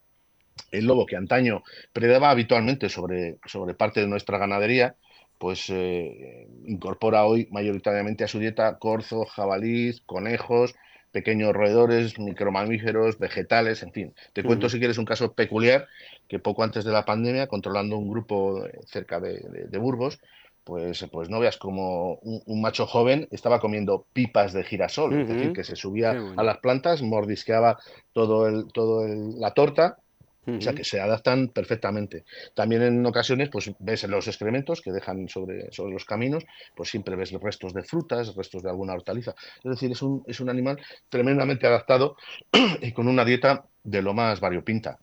el 0.71 0.87
lobo 0.87 1.07
que 1.07 1.17
antaño 1.17 1.63
predaba 1.93 2.31
habitualmente 2.31 2.89
sobre, 2.89 3.39
sobre 3.45 3.75
parte 3.75 4.01
de 4.01 4.09
nuestra 4.09 4.39
ganadería, 4.39 4.97
pues 5.39 5.69
eh, 5.71 6.49
incorpora 6.65 7.27
hoy 7.27 7.49
mayoritariamente 7.51 8.25
a 8.25 8.29
su 8.29 8.39
dieta 8.39 8.79
corzo, 8.79 9.25
jabalís, 9.27 10.01
conejos, 10.07 10.75
pequeños 11.13 11.55
roedores, 11.55 12.19
micromamíferos, 12.19 13.19
vegetales, 13.19 13.83
en 13.83 13.93
fin. 13.93 14.15
Te 14.33 14.43
cuento 14.43 14.69
si 14.69 14.79
quieres 14.79 14.99
un 14.99 15.05
caso 15.05 15.33
peculiar 15.33 15.87
que 16.29 16.39
poco 16.39 16.63
antes 16.63 16.85
de 16.85 16.93
la 16.93 17.05
pandemia, 17.05 17.47
controlando 17.47 17.97
un 17.97 18.11
grupo 18.11 18.67
eh, 18.67 18.81
cerca 18.87 19.21
de, 19.21 19.79
Burgos, 19.79 20.19
pues, 20.65 21.07
pues 21.13 21.31
no 21.31 21.39
veas 21.39 21.59
como 21.59 22.17
un, 22.17 22.61
macho 22.61 22.87
joven 22.87 23.29
estaba 23.31 23.61
comiendo 23.61 24.07
pipas 24.13 24.53
de 24.53 24.65
girasol, 24.65 25.21
es 25.21 25.29
decir, 25.29 25.53
que 25.53 25.65
se 25.65 25.77
subía 25.77 26.17
a 26.37 26.43
las 26.43 26.59
plantas, 26.59 27.03
mordisqueaba 27.03 27.79
todo 28.13 28.49
el, 28.49 28.67
todo 28.73 29.07
la 29.39 29.53
torta 29.53 29.99
o 30.47 30.61
sea 30.61 30.75
que 30.75 30.85
se 30.85 31.01
adaptan 31.01 31.49
perfectamente. 31.49 32.25
También 32.55 32.83
en 32.83 33.05
ocasiones, 33.05 33.49
pues 33.51 33.73
ves 33.79 34.05
los 34.05 34.29
excrementos 34.29 34.81
que 34.81 34.93
dejan 34.93 35.29
sobre, 35.29 35.73
sobre 35.73 35.93
los 35.93 36.05
caminos, 36.05 36.45
pues 36.75 36.91
siempre 36.91 37.17
ves 37.17 37.33
restos 37.33 37.75
de 37.75 37.83
frutas, 37.83 38.35
restos 38.35 38.63
de 38.63 38.71
alguna 38.71 38.95
hortaliza. 38.95 39.35
Es 39.65 39.71
decir, 39.71 39.91
es 39.91 40.03
un, 40.03 40.23
es 40.27 40.41
un 40.41 40.49
animal 40.49 40.79
tremendamente 41.09 41.67
adaptado 41.67 42.17
y 42.81 42.93
con 42.93 43.09
una 43.09 43.25
dieta 43.25 43.67
de 43.83 44.03
lo 44.03 44.15
más 44.15 44.41
variopinta. 44.41 44.99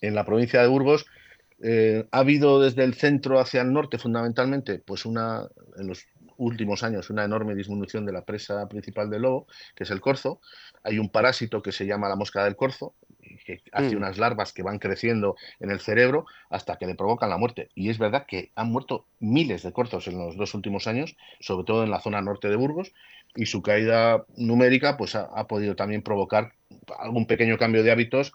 En 0.00 0.14
la 0.14 0.24
provincia 0.24 0.62
de 0.62 0.68
Burgos 0.68 1.06
eh, 1.60 2.06
ha 2.12 2.18
habido 2.18 2.60
desde 2.60 2.84
el 2.84 2.94
centro 2.94 3.40
hacia 3.40 3.62
el 3.62 3.72
norte 3.72 3.98
fundamentalmente, 3.98 4.78
pues 4.78 5.04
una, 5.04 5.46
en 5.76 5.88
los 5.88 6.06
últimos 6.36 6.84
años, 6.84 7.10
una 7.10 7.24
enorme 7.24 7.54
disminución 7.54 8.06
de 8.06 8.12
la 8.12 8.24
presa 8.24 8.66
principal 8.68 9.10
del 9.10 9.22
lobo, 9.22 9.46
que 9.74 9.84
es 9.84 9.90
el 9.90 10.00
corzo. 10.00 10.40
Hay 10.84 10.98
un 10.98 11.10
parásito 11.10 11.60
que 11.60 11.72
se 11.72 11.84
llama 11.84 12.08
la 12.08 12.16
mosca 12.16 12.44
del 12.44 12.56
corzo, 12.56 12.94
que 13.44 13.62
hace 13.72 13.94
mm. 13.94 13.98
unas 13.98 14.18
larvas 14.18 14.52
que 14.52 14.62
van 14.62 14.78
creciendo 14.78 15.36
en 15.60 15.70
el 15.70 15.80
cerebro 15.80 16.26
hasta 16.50 16.76
que 16.76 16.86
le 16.86 16.94
provocan 16.94 17.30
la 17.30 17.38
muerte. 17.38 17.68
Y 17.74 17.90
es 17.90 17.98
verdad 17.98 18.26
que 18.26 18.50
han 18.54 18.70
muerto 18.70 19.06
miles 19.20 19.62
de 19.62 19.72
corzos 19.72 20.08
en 20.08 20.18
los 20.18 20.36
dos 20.36 20.54
últimos 20.54 20.86
años, 20.86 21.16
sobre 21.40 21.64
todo 21.64 21.84
en 21.84 21.90
la 21.90 22.00
zona 22.00 22.20
norte 22.22 22.48
de 22.48 22.56
Burgos, 22.56 22.92
y 23.34 23.46
su 23.46 23.62
caída 23.62 24.24
numérica 24.36 24.96
pues, 24.96 25.14
ha, 25.14 25.24
ha 25.34 25.46
podido 25.46 25.76
también 25.76 26.02
provocar 26.02 26.52
algún 26.98 27.26
pequeño 27.26 27.58
cambio 27.58 27.82
de 27.82 27.90
hábitos 27.90 28.32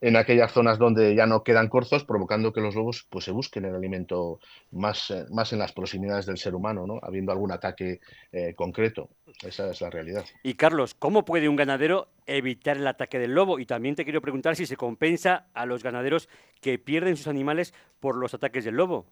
en 0.00 0.16
aquellas 0.16 0.52
zonas 0.52 0.78
donde 0.78 1.14
ya 1.14 1.26
no 1.26 1.42
quedan 1.42 1.68
corzos, 1.68 2.04
provocando 2.04 2.52
que 2.52 2.60
los 2.60 2.74
lobos 2.74 3.06
pues, 3.08 3.24
se 3.24 3.30
busquen 3.30 3.64
el 3.64 3.74
alimento 3.74 4.40
más, 4.70 5.10
eh, 5.10 5.24
más 5.30 5.52
en 5.52 5.58
las 5.58 5.72
proximidades 5.72 6.26
del 6.26 6.38
ser 6.38 6.54
humano, 6.54 6.86
¿no? 6.86 6.98
habiendo 7.02 7.32
algún 7.32 7.52
ataque 7.52 8.00
eh, 8.32 8.54
concreto. 8.54 9.08
Esa 9.42 9.70
es 9.70 9.80
la 9.80 9.90
realidad. 9.90 10.24
Y 10.42 10.54
Carlos, 10.54 10.94
¿cómo 10.94 11.24
puede 11.24 11.48
un 11.48 11.56
ganadero 11.56 12.08
evitar 12.26 12.76
el 12.76 12.86
ataque 12.86 13.18
del 13.18 13.34
lobo? 13.34 13.58
Y 13.58 13.66
también 13.66 13.94
te 13.94 14.04
quiero 14.04 14.20
preguntar 14.20 14.56
si 14.56 14.66
se 14.66 14.76
compensa 14.76 15.46
a 15.54 15.66
los 15.66 15.82
ganaderos 15.82 16.28
que 16.60 16.78
pierden 16.78 17.16
sus 17.16 17.28
animales 17.28 17.72
por 18.00 18.16
los 18.16 18.34
ataques 18.34 18.64
del 18.64 18.76
lobo. 18.76 19.06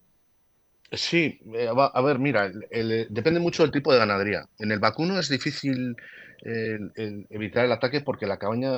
Sí, 0.92 1.40
eh, 1.54 1.68
a 1.76 2.02
ver, 2.02 2.18
mira, 2.18 2.44
el- 2.46 2.66
el- 2.70 3.06
depende 3.10 3.40
mucho 3.40 3.62
del 3.62 3.72
tipo 3.72 3.92
de 3.92 3.98
ganadería. 3.98 4.46
En 4.58 4.70
el 4.70 4.78
vacuno 4.78 5.18
es 5.18 5.28
difícil 5.28 5.96
el 6.42 7.26
evitar 7.30 7.64
el 7.64 7.72
ataque 7.72 8.02
porque 8.02 8.26
la 8.26 8.38
cabaña 8.38 8.70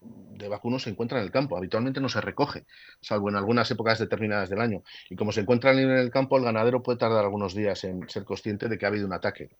de 0.00 0.48
vacuno 0.48 0.78
se 0.78 0.90
encuentra 0.90 1.18
en 1.18 1.24
el 1.24 1.30
campo. 1.30 1.56
Habitualmente 1.56 2.00
no 2.00 2.08
se 2.08 2.20
recoge, 2.20 2.64
salvo 3.00 3.28
en 3.28 3.36
algunas 3.36 3.70
épocas 3.70 3.98
determinadas 3.98 4.48
del 4.48 4.60
año. 4.60 4.82
Y 5.10 5.16
como 5.16 5.32
se 5.32 5.40
encuentra 5.40 5.72
en 5.72 5.90
el 5.90 6.10
campo, 6.10 6.38
el 6.38 6.44
ganadero 6.44 6.82
puede 6.82 6.98
tardar 6.98 7.24
algunos 7.24 7.54
días 7.54 7.84
en 7.84 8.08
ser 8.08 8.24
consciente 8.24 8.68
de 8.68 8.78
que 8.78 8.86
ha 8.86 8.88
habido 8.88 9.06
un 9.06 9.12
ataque. 9.12 9.50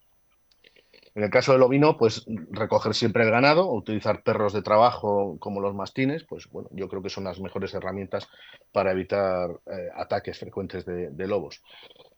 En 1.19 1.25
el 1.25 1.31
caso 1.31 1.51
del 1.51 1.63
ovino, 1.63 1.97
pues 1.97 2.25
recoger 2.53 2.95
siempre 2.95 3.25
el 3.25 3.33
ganado, 3.33 3.73
utilizar 3.73 4.23
perros 4.23 4.53
de 4.53 4.63
trabajo 4.63 5.37
como 5.41 5.61
los 5.61 5.75
mastines, 5.75 6.23
pues 6.23 6.49
bueno, 6.49 6.69
yo 6.71 6.89
creo 6.89 7.03
que 7.03 7.11
son 7.11 7.25
las 7.25 7.41
mejores 7.41 7.75
herramientas 7.75 8.29
para 8.71 8.93
evitar 8.93 9.51
eh, 9.67 9.89
ataques 9.97 10.39
frecuentes 10.39 10.87
de, 10.87 11.27
lobos. 11.27 11.61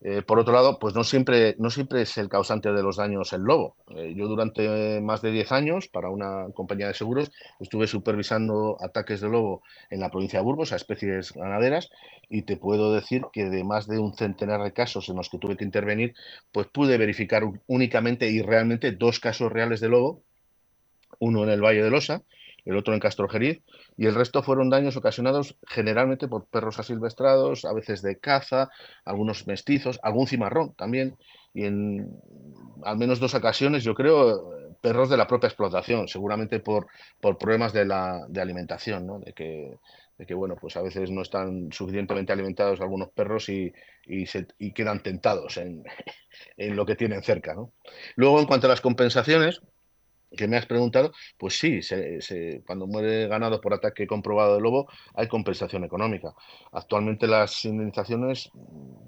Eh, 0.03 0.21
por 0.21 0.39
otro 0.39 0.53
lado, 0.53 0.79
pues 0.79 0.95
no 0.95 1.03
siempre, 1.03 1.57
no 1.59 1.71
siempre 1.71 2.03
es 2.03 2.19
el 2.19 2.29
causante 2.29 2.73
de 2.73 2.83
los 2.83 2.97
daños 2.97 3.33
el 3.33 3.41
lobo. 3.41 3.75
Eh, 3.89 4.13
yo 4.15 4.29
durante 4.29 5.01
más 5.01 5.23
de 5.23 5.31
10 5.31 5.51
años, 5.53 5.89
para 5.89 6.11
una 6.11 6.49
compañía 6.53 6.89
de 6.89 6.95
seguros, 6.95 7.33
estuve 7.59 7.87
supervisando 7.87 8.77
ataques 8.81 9.23
de 9.23 9.31
lobo 9.31 9.63
en 9.89 10.01
la 10.01 10.11
provincia 10.11 10.41
de 10.41 10.45
Burgos 10.45 10.73
a 10.73 10.77
especies 10.77 11.33
ganaderas 11.33 11.91
y 12.31 12.43
te 12.43 12.57
puedo 12.57 12.95
decir 12.95 13.23
que 13.33 13.51
de 13.51 13.65
más 13.65 13.89
de 13.89 13.99
un 13.99 14.15
centenar 14.15 14.63
de 14.63 14.73
casos 14.73 15.09
en 15.09 15.17
los 15.17 15.29
que 15.29 15.39
tuve 15.39 15.57
que 15.57 15.65
intervenir, 15.65 16.15
pues 16.53 16.69
pude 16.69 16.97
verificar 16.97 17.43
únicamente 17.67 18.31
y 18.31 18.41
realmente 18.41 18.90
dos 18.93 19.21
casos 19.21 19.53
reales 19.53 19.81
de 19.81 19.89
lobo, 19.89 20.23
uno 21.19 21.45
en 21.45 21.51
el 21.51 21.63
Valle 21.63 21.83
de 21.83 21.91
Losa, 21.91 22.23
el 22.65 22.77
otro 22.77 22.95
en 22.95 23.01
Castrojeriz, 23.01 23.63
y 23.97 24.07
el 24.07 24.15
resto 24.15 24.43
fueron 24.43 24.71
daños 24.71 24.97
ocasionados 24.97 25.57
generalmente 25.67 26.29
por 26.29 26.47
perros 26.47 26.79
asilvestrados, 26.79 27.65
a 27.65 27.73
veces 27.73 28.03
de 28.03 28.19
caza, 28.19 28.71
algunos 29.05 29.47
mestizos, 29.47 29.99
algún 30.03 30.27
cimarrón 30.27 30.75
también, 30.75 31.17
y 31.55 31.65
en 31.65 32.21
al 32.85 32.97
menos 32.97 33.21
dos 33.21 33.35
ocasiones, 33.35 33.83
yo 33.83 33.95
creo, 33.95 34.51
perros 34.81 35.11
de 35.11 35.17
la 35.17 35.27
propia 35.27 35.49
explotación, 35.49 36.09
seguramente 36.09 36.61
por, 36.61 36.87
por 37.21 37.39
problemas 37.39 37.73
de, 37.73 37.85
la, 37.85 38.25
de 38.29 38.41
alimentación, 38.41 39.07
¿no? 39.07 39.19
de, 39.19 39.33
que, 39.33 39.79
de 40.21 40.27
que, 40.27 40.35
bueno, 40.35 40.55
pues 40.61 40.77
a 40.77 40.83
veces 40.83 41.11
no 41.11 41.23
están 41.23 41.73
suficientemente 41.73 42.31
alimentados 42.31 42.83
algunos 42.83 43.09
perros 43.09 43.49
y, 43.49 43.73
y, 44.05 44.27
se, 44.27 44.47
y 44.59 44.73
quedan 44.73 45.03
tentados 45.03 45.57
en, 45.57 45.83
en, 46.59 46.77
lo 46.77 46.85
que 46.85 46.95
tienen 46.95 47.23
cerca. 47.23 47.55
¿no? 47.55 47.73
Luego, 48.17 48.39
en 48.39 48.45
cuanto 48.45 48.67
a 48.67 48.71
las 48.71 48.83
compensaciones, 48.83 49.63
que 50.37 50.47
me 50.47 50.59
has 50.59 50.67
preguntado, 50.67 51.11
pues 51.39 51.59
sí, 51.59 51.81
se, 51.81 52.21
se, 52.21 52.63
cuando 52.67 52.87
muere 52.87 53.29
ganado 53.29 53.63
por 53.63 53.73
ataque 53.73 54.07
comprobado 54.07 54.57
de 54.57 54.61
lobo 54.61 54.89
hay 55.15 55.27
compensación 55.27 55.85
económica. 55.85 56.35
Actualmente 56.73 57.27
las 57.27 57.65
indemnizaciones, 57.65 58.51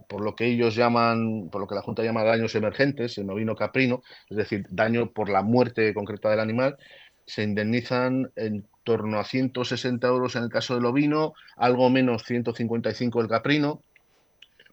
por 0.08 0.22
lo 0.22 0.34
que 0.34 0.46
ellos 0.46 0.74
llaman, 0.74 1.50
por 1.52 1.60
lo 1.60 1.66
que 1.66 1.74
la 1.74 1.82
Junta 1.82 2.02
llama 2.02 2.24
daños 2.24 2.54
emergentes, 2.54 3.18
en 3.18 3.28
ovino 3.28 3.54
caprino, 3.54 4.02
es 4.30 4.38
decir, 4.38 4.64
daño 4.70 5.12
por 5.12 5.28
la 5.28 5.42
muerte 5.42 5.92
concreta 5.92 6.30
del 6.30 6.40
animal, 6.40 6.78
se 7.26 7.42
indemnizan 7.42 8.32
en 8.34 8.66
torno 8.84 9.18
a 9.18 9.24
160 9.24 10.06
euros 10.06 10.36
en 10.36 10.44
el 10.44 10.50
caso 10.50 10.74
del 10.74 10.86
ovino, 10.86 11.34
algo 11.56 11.88
menos 11.90 12.24
155 12.24 13.20
el 13.20 13.28
caprino, 13.28 13.82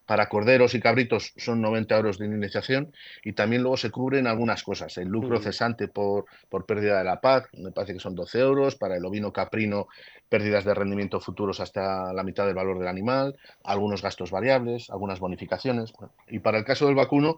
para 0.10 0.28
corderos 0.28 0.74
y 0.74 0.80
cabritos 0.80 1.34
son 1.38 1.62
90 1.62 1.96
euros 1.96 2.18
de 2.18 2.26
indemnización 2.26 2.92
y 3.24 3.34
también 3.34 3.62
luego 3.62 3.78
se 3.78 3.92
cubren 3.92 4.26
algunas 4.26 4.64
cosas. 4.64 4.98
El 4.98 5.08
lucro 5.08 5.40
cesante 5.40 5.88
por, 5.88 6.26
por 6.50 6.66
pérdida 6.66 6.98
de 6.98 7.04
la 7.04 7.22
PAC, 7.22 7.50
me 7.54 7.72
parece 7.72 7.94
que 7.94 8.00
son 8.00 8.16
12 8.16 8.40
euros. 8.40 8.76
Para 8.76 8.98
el 8.98 9.06
ovino 9.06 9.32
caprino, 9.32 9.88
pérdidas 10.28 10.66
de 10.66 10.74
rendimiento 10.74 11.20
futuros 11.20 11.60
hasta 11.60 12.12
la 12.12 12.24
mitad 12.24 12.48
del 12.48 12.56
valor 12.56 12.80
del 12.80 12.88
animal, 12.88 13.38
algunos 13.64 14.02
gastos 14.02 14.32
variables, 14.32 14.90
algunas 14.90 15.20
bonificaciones. 15.20 15.94
Y 16.28 16.40
para 16.40 16.58
el 16.58 16.66
caso 16.66 16.88
del 16.88 16.96
vacuno, 16.96 17.38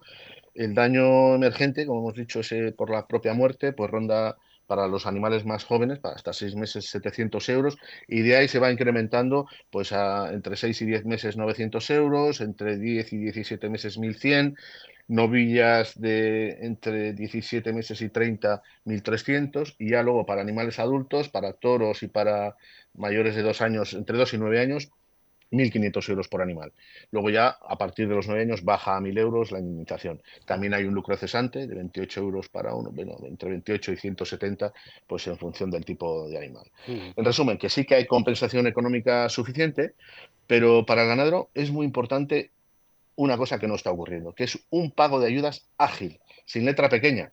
el 0.55 0.73
daño 0.73 1.35
emergente, 1.35 1.85
como 1.85 1.99
hemos 1.99 2.15
dicho, 2.15 2.39
ese 2.39 2.71
por 2.71 2.89
la 2.89 3.05
propia 3.05 3.33
muerte, 3.33 3.73
pues 3.73 3.91
ronda 3.91 4.37
para 4.71 4.87
los 4.87 5.05
animales 5.05 5.43
más 5.45 5.65
jóvenes, 5.65 5.99
para 5.99 6.15
hasta 6.15 6.31
seis 6.31 6.55
meses 6.55 6.85
700 6.85 7.49
euros, 7.49 7.77
y 8.07 8.21
de 8.21 8.37
ahí 8.37 8.47
se 8.47 8.57
va 8.57 8.71
incrementando 8.71 9.45
pues 9.69 9.91
a 9.91 10.31
entre 10.31 10.55
6 10.55 10.81
y 10.83 10.85
10 10.85 11.03
meses 11.03 11.35
900 11.35 11.89
euros, 11.89 12.39
entre 12.39 12.77
10 12.77 13.11
y 13.11 13.17
17 13.17 13.67
meses 13.69 13.97
1100, 13.97 14.55
novillas 15.09 15.99
de 15.99 16.65
entre 16.65 17.11
17 17.11 17.73
meses 17.73 18.01
y 18.01 18.07
30, 18.07 18.61
1300, 18.85 19.75
y 19.77 19.89
ya 19.89 20.03
luego 20.03 20.25
para 20.25 20.41
animales 20.41 20.79
adultos, 20.79 21.27
para 21.27 21.51
toros 21.51 22.01
y 22.03 22.07
para 22.07 22.55
mayores 22.93 23.35
de 23.35 23.41
dos 23.41 23.61
años, 23.61 23.93
entre 23.93 24.17
2 24.17 24.35
y 24.35 24.37
9 24.37 24.61
años, 24.61 24.89
1.500 25.51 26.09
euros 26.09 26.27
por 26.27 26.41
animal. 26.41 26.71
Luego 27.11 27.29
ya, 27.29 27.47
a 27.49 27.77
partir 27.77 28.07
de 28.07 28.15
los 28.15 28.27
9 28.27 28.41
años, 28.41 28.63
baja 28.63 28.97
a 28.97 28.99
1.000 28.99 29.19
euros 29.19 29.51
la 29.51 29.59
indemnización. 29.59 30.21
También 30.45 30.73
hay 30.73 30.85
un 30.85 30.93
lucro 30.93 31.15
cesante 31.17 31.67
de 31.67 31.75
28 31.75 32.19
euros 32.21 32.49
para 32.49 32.73
uno, 32.73 32.91
bueno, 32.91 33.17
entre 33.23 33.49
28 33.49 33.91
y 33.91 33.97
170, 33.97 34.73
pues 35.07 35.27
en 35.27 35.37
función 35.37 35.69
del 35.69 35.85
tipo 35.85 36.27
de 36.29 36.37
animal. 36.37 36.65
Mm. 36.87 37.11
En 37.19 37.25
resumen, 37.25 37.57
que 37.57 37.69
sí 37.69 37.85
que 37.85 37.95
hay 37.95 38.05
compensación 38.05 38.67
económica 38.67 39.29
suficiente, 39.29 39.93
pero 40.47 40.85
para 40.85 41.03
el 41.03 41.09
ganadero 41.09 41.49
es 41.53 41.71
muy 41.71 41.85
importante 41.85 42.51
una 43.15 43.37
cosa 43.37 43.59
que 43.59 43.67
no 43.67 43.75
está 43.75 43.91
ocurriendo, 43.91 44.33
que 44.33 44.45
es 44.45 44.57
un 44.69 44.91
pago 44.91 45.19
de 45.19 45.27
ayudas 45.27 45.67
ágil, 45.77 46.19
sin 46.45 46.65
letra 46.65 46.89
pequeña 46.89 47.31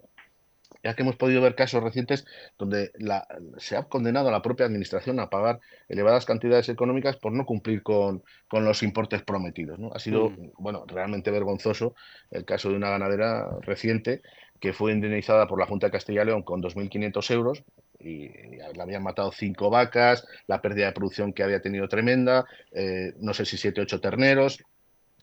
ya 0.82 0.94
que 0.94 1.02
hemos 1.02 1.16
podido 1.16 1.40
ver 1.40 1.54
casos 1.54 1.82
recientes 1.82 2.26
donde 2.58 2.90
la, 2.98 3.26
se 3.56 3.76
ha 3.76 3.84
condenado 3.84 4.28
a 4.28 4.32
la 4.32 4.42
propia 4.42 4.66
administración 4.66 5.20
a 5.20 5.30
pagar 5.30 5.60
elevadas 5.88 6.24
cantidades 6.24 6.68
económicas 6.68 7.16
por 7.16 7.32
no 7.32 7.44
cumplir 7.44 7.82
con, 7.82 8.22
con 8.48 8.64
los 8.64 8.82
importes 8.82 9.22
prometidos. 9.22 9.78
¿no? 9.78 9.90
Ha 9.92 9.98
sido, 9.98 10.30
mm. 10.30 10.52
bueno, 10.58 10.84
realmente 10.86 11.30
vergonzoso 11.30 11.94
el 12.30 12.44
caso 12.44 12.70
de 12.70 12.76
una 12.76 12.90
ganadera 12.90 13.48
reciente 13.62 14.22
que 14.60 14.72
fue 14.72 14.92
indemnizada 14.92 15.46
por 15.46 15.58
la 15.58 15.66
Junta 15.66 15.86
de 15.86 15.92
Castilla 15.92 16.22
y 16.22 16.26
León 16.26 16.42
con 16.42 16.62
2.500 16.62 17.30
euros 17.32 17.62
y 18.00 18.28
le 18.28 18.82
habían 18.82 19.02
matado 19.02 19.32
cinco 19.32 19.70
vacas, 19.70 20.26
la 20.46 20.62
pérdida 20.62 20.86
de 20.86 20.92
producción 20.92 21.32
que 21.32 21.42
había 21.42 21.60
tenido 21.60 21.88
tremenda, 21.88 22.46
eh, 22.72 23.12
no 23.18 23.34
sé 23.34 23.44
si 23.44 23.56
siete, 23.56 23.80
ocho 23.80 24.00
terneros, 24.00 24.62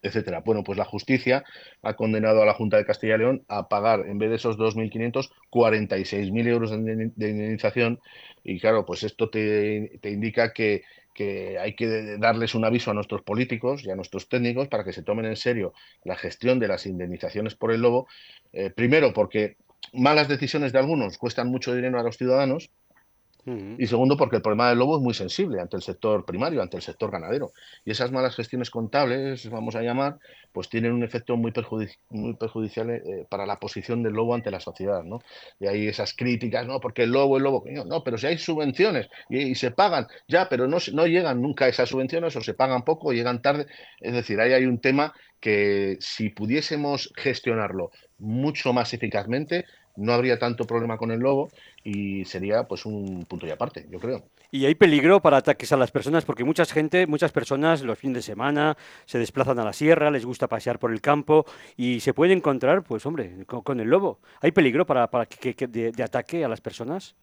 etcétera. 0.08 0.42
Bueno, 0.42 0.64
pues 0.64 0.78
la 0.78 0.86
justicia 0.86 1.44
ha 1.82 1.96
condenado 1.96 2.42
a 2.42 2.46
la 2.46 2.54
Junta 2.54 2.78
de 2.78 2.86
Castilla 2.86 3.16
y 3.16 3.20
León 3.20 3.46
a 3.48 3.68
pagar, 3.68 4.02
en 4.08 4.18
vez 4.18 4.30
de 4.30 4.36
esos 4.38 4.58
2.500, 4.58 5.32
46.000 5.52 6.48
euros 6.48 6.72
de 6.72 6.78
indemnización. 6.78 8.00
Y 8.44 8.60
claro, 8.60 8.86
pues 8.86 9.04
esto 9.04 9.30
te, 9.30 10.00
indica 10.04 10.54
que, 10.54 10.84
que, 11.14 11.58
hay 11.60 11.76
que 11.76 12.18
darles 12.18 12.56
un 12.56 12.66
aviso 12.66 12.92
a 12.92 12.94
nuestros 12.94 13.22
políticos 13.24 13.84
y 13.84 13.92
a 13.92 13.96
nuestros 13.96 14.30
técnicos 14.30 14.68
para 14.68 14.84
que 14.84 14.94
se 14.94 15.04
tomen 15.04 15.26
en 15.26 15.36
serio 15.36 15.74
la 16.04 16.16
gestión 16.16 16.60
de 16.60 16.68
las 16.68 16.86
indemnizaciones 16.86 17.56
por 17.56 17.72
el 17.72 17.82
lobo. 17.82 18.08
Eh, 18.54 18.70
primero, 18.70 19.14
porque 19.14 19.58
malas 19.94 20.28
decisiones 20.28 20.72
de 20.72 20.80
algunos 20.80 21.18
cuestan 21.18 21.50
mucho 21.50 21.76
dinero 21.76 22.00
a 22.00 22.04
los 22.04 22.18
ciudadanos 22.18 22.72
y 23.46 23.86
segundo, 23.86 24.18
porque 24.18 24.38
el 24.38 24.42
problema 24.42 24.70
del 24.70 24.80
lobo 24.80 24.98
es 24.98 25.04
muy 25.04 25.14
sensible 25.14 25.62
ante 25.62 25.76
el 25.76 25.84
sector 25.84 26.26
primario, 26.26 26.64
ante 26.64 26.78
el 26.78 26.84
sector 26.84 27.12
ganadero. 27.12 27.52
Y 27.84 27.92
esas 27.92 28.12
malas 28.12 28.36
gestiones 28.36 28.72
contables, 28.72 29.48
vamos 29.52 29.76
a 29.76 29.84
llamar, 29.84 30.18
pues 30.52 30.68
tienen 30.68 30.94
un 30.94 31.04
efecto 31.04 31.38
muy, 31.38 31.54
muy 32.10 32.34
perjudicial 32.36 32.90
eh, 32.90 33.28
para 33.30 33.46
la 33.46 33.60
posición 33.60 34.02
del 34.02 34.14
lobo 34.14 34.34
ante 34.34 34.50
la 34.50 34.60
sociedad. 34.60 35.04
¿no? 35.04 35.20
Y 35.60 35.68
hay 35.68 35.88
esas 35.88 36.16
críticas, 36.16 36.66
no, 36.66 36.80
porque 36.80 37.04
el 37.04 37.12
lobo, 37.12 37.38
el 37.38 37.44
lobo, 37.44 37.64
no, 37.86 38.04
pero 38.04 38.18
si 38.18 38.26
hay 38.26 38.40
subvenciones 38.40 39.10
y, 39.30 39.54
se 39.54 39.70
pagan, 39.70 40.08
ya, 40.28 40.50
pero 40.50 40.68
no, 40.68 40.78
no 40.94 41.06
llegan 41.06 41.40
nunca 41.40 41.68
esas 41.68 41.90
subvenciones 41.90 42.36
o 42.36 42.42
se 42.42 42.56
pagan 42.56 42.84
poco 42.84 43.10
o 43.10 43.14
llegan 43.14 43.44
tarde. 43.44 43.68
Es 44.00 44.14
decir, 44.14 44.40
ahí 44.40 44.54
hay 44.54 44.66
un 44.66 44.80
tema 44.80 45.14
que 45.40 45.98
si 46.00 46.30
pudiésemos 46.30 47.14
gestionarlo 47.16 47.92
mucho 48.18 48.74
más 48.74 48.94
eficazmente, 48.96 49.66
no 49.98 50.14
habría 50.14 50.40
tanto 50.40 50.66
problema 50.66 50.98
con 50.98 51.12
el 51.12 51.20
lobo 51.20 51.50
y 51.84 52.26
sería 52.26 52.64
pues 52.64 52.86
un 52.86 53.26
punto 53.26 53.48
y 53.48 53.52
aparte, 53.52 53.86
yo 53.90 54.00
creo. 54.00 54.24
Y 54.52 54.66
hay 54.66 54.76
peligro 54.76 55.22
para 55.22 55.38
ataques 55.38 55.72
a 55.72 55.78
las 55.78 55.92
personas 55.92 56.26
porque 56.26 56.44
mucha 56.44 56.66
gente, 56.66 57.08
muchas 57.08 57.32
personas 57.32 57.82
los 57.82 57.98
fines 57.98 58.16
de 58.16 58.22
semana 58.22 58.78
se 59.06 59.20
desplazan 59.20 59.60
a 59.60 59.66
la 59.66 59.74
sierra, 59.74 60.12
les 60.12 60.26
gusta 60.26 60.48
pasear 60.48 60.80
por 60.80 60.92
el 60.92 61.02
campo 61.02 61.46
y 61.76 62.00
se 62.00 62.14
puede 62.14 62.34
encontrar, 62.34 62.84
pues 62.84 63.06
hombre, 63.06 63.46
con, 63.46 63.80
el 63.80 63.88
lobo. 63.88 64.20
¿Hay 64.42 64.52
peligro 64.52 64.86
para, 64.86 65.10
para 65.10 65.26
que, 65.26 65.68
de, 65.68 66.04
ataque 66.04 66.46
a 66.46 66.48
las 66.48 66.62
personas? 66.62 67.16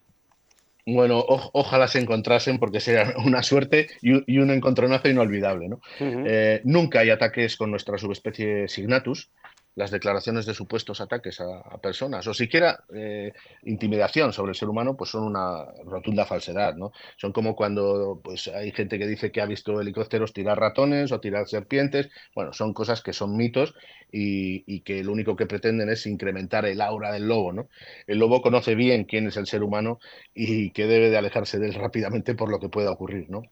Bueno, 0.85 1.25
ojalá 1.26 1.87
se 1.87 2.00
encontrasen 2.00 2.59
porque 2.59 2.81
sería 2.81 3.14
una 3.25 3.43
suerte 3.43 3.88
y, 4.00 4.38
un 4.38 4.50
encontronazo 4.50 5.09
inolvidable. 5.09 5.69
¿no? 5.69 5.81
Eh, 6.00 6.61
nunca 6.64 7.00
hay 7.00 7.11
ataques 7.11 7.57
con 7.57 7.71
nuestra 7.71 7.99
subespecie 7.99 8.69
Signatus 8.69 9.31
las 9.75 9.91
declaraciones 9.91 10.47
de 10.47 10.55
supuestos 10.55 11.00
ataques 11.00 11.41
a, 11.41 11.79
personas 11.79 12.26
o 12.26 12.35
siquiera 12.35 12.85
eh, 12.95 13.33
intimidación 13.62 14.33
sobre 14.33 14.50
el 14.50 14.57
ser 14.57 14.69
humano, 14.69 14.97
pues 14.97 15.11
son 15.11 15.25
una 15.25 15.64
rotunda 15.85 16.26
falsedad, 16.26 16.75
¿no? 16.75 16.93
Son 17.17 17.33
como 17.33 17.57
cuando 17.57 18.21
pues 18.23 18.49
hay 18.49 18.73
gente 18.73 18.99
que 18.99 19.07
dice 19.07 19.33
que 19.33 19.41
ha 19.41 19.47
visto 19.47 19.81
helicópteros 19.81 20.33
tirar 20.33 20.59
ratones 20.59 21.11
o 21.12 21.21
tirar 21.21 21.49
serpientes, 21.49 22.11
bueno, 22.35 22.52
son 22.52 22.75
cosas 22.75 23.02
que 23.02 23.12
son 23.12 23.37
mitos 23.37 23.75
y, 24.12 24.81
que 24.81 25.02
lo 25.02 25.12
único 25.12 25.37
que 25.37 25.47
pretenden 25.47 25.88
es 25.88 26.07
incrementar 26.07 26.66
el 26.66 26.81
aura 26.81 27.11
del 27.12 27.26
lobo. 27.26 27.52
¿no? 27.52 27.69
El 28.07 28.19
lobo 28.19 28.42
conoce 28.42 28.75
bien 28.75 29.04
quién 29.04 29.26
es 29.26 29.37
el 29.37 29.47
ser 29.47 29.62
humano 29.62 29.99
y 30.35 30.71
que 30.71 30.87
debe 30.87 31.11
de 31.11 31.16
alejarse 31.16 31.59
de 31.59 31.69
él 31.69 31.75
rápidamente 31.75 32.35
por 32.35 32.50
lo 32.50 32.61
que 32.61 32.69
pueda 32.69 32.90
ocurrir. 32.90 33.31
¿no? 33.31 33.42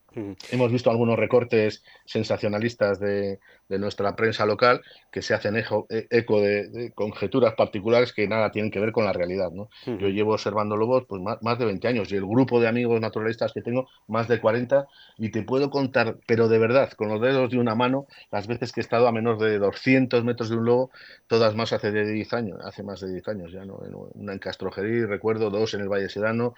Hemos 0.50 0.70
visto 0.70 0.90
algunos 0.90 1.18
recortes 1.18 1.82
sensacionalistas 2.04 3.00
de, 3.00 3.38
de 3.70 3.78
nuestra 3.78 4.14
prensa 4.16 4.44
local 4.44 4.82
que 5.10 5.22
se 5.22 5.32
hacen 5.32 5.56
eco, 5.56 5.86
e, 5.88 6.06
eco 6.10 6.40
de, 6.40 6.92
conjeturas 6.94 7.54
particulares 7.54 8.12
que 8.12 8.28
nada 8.28 8.50
tienen 8.50 8.70
que 8.70 8.80
ver 8.80 8.92
con 8.92 9.04
la 9.04 9.12
realidad. 9.12 9.50
¿no? 9.52 9.70
Yo 9.86 10.08
llevo 10.08 10.32
observando 10.32 10.76
lobos 10.76 11.04
pues, 11.08 11.22
más, 11.22 11.40
más, 11.42 11.58
de 11.58 11.64
20 11.64 11.88
años 11.88 12.12
y 12.12 12.16
el 12.16 12.26
grupo 12.26 12.60
de 12.60 12.68
amigos 12.68 13.00
naturalistas 13.00 13.52
que 13.52 13.62
tengo, 13.62 13.88
más 14.08 14.28
de 14.28 14.40
40, 14.40 14.86
y 15.18 15.30
te 15.30 15.42
puedo 15.42 15.70
contar, 15.70 16.18
pero 16.26 16.48
de 16.48 16.58
verdad, 16.58 16.90
con 16.92 17.08
los 17.08 17.20
dedos 17.20 17.50
de 17.50 17.58
una 17.58 17.74
mano, 17.74 18.06
las 18.32 18.48
veces 18.48 18.72
que 18.72 18.80
he 18.80 18.82
estado 18.82 19.06
a 19.06 19.12
menos 19.12 19.38
de 19.38 19.58
200 19.58 20.24
metros 20.24 20.49
de 20.50 20.56
un 20.56 20.64
lobo, 20.64 20.90
todas 21.26 21.54
más 21.54 21.72
hace 21.72 21.90
de 21.90 22.10
10 22.10 22.32
años, 22.34 22.58
hace 22.64 22.82
más 22.82 23.00
de 23.00 23.10
10 23.12 23.28
años 23.28 23.52
ya, 23.52 23.64
¿no? 23.64 23.76
Una 24.14 24.32
en 24.32 24.38
Castrojerí, 24.38 25.04
recuerdo, 25.06 25.50
dos 25.50 25.74
en 25.74 25.80
el 25.80 25.88
Valle 25.88 26.08
Sedano, 26.08 26.54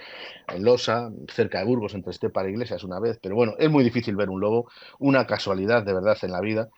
en 0.48 0.64
Losa, 0.64 1.10
cerca 1.32 1.60
de 1.60 1.66
Burgos, 1.66 1.94
entre 1.94 2.10
Estepa 2.10 2.44
e 2.44 2.50
Iglesias 2.50 2.84
una 2.84 2.98
vez, 2.98 3.18
pero 3.22 3.34
bueno, 3.34 3.54
es 3.58 3.70
muy 3.70 3.84
difícil 3.84 4.16
ver 4.16 4.30
un 4.30 4.40
lobo, 4.40 4.70
una 4.98 5.26
casualidad 5.26 5.84
de 5.84 5.94
verdad 5.94 6.18
en 6.22 6.32
la 6.32 6.40
vida. 6.40 6.70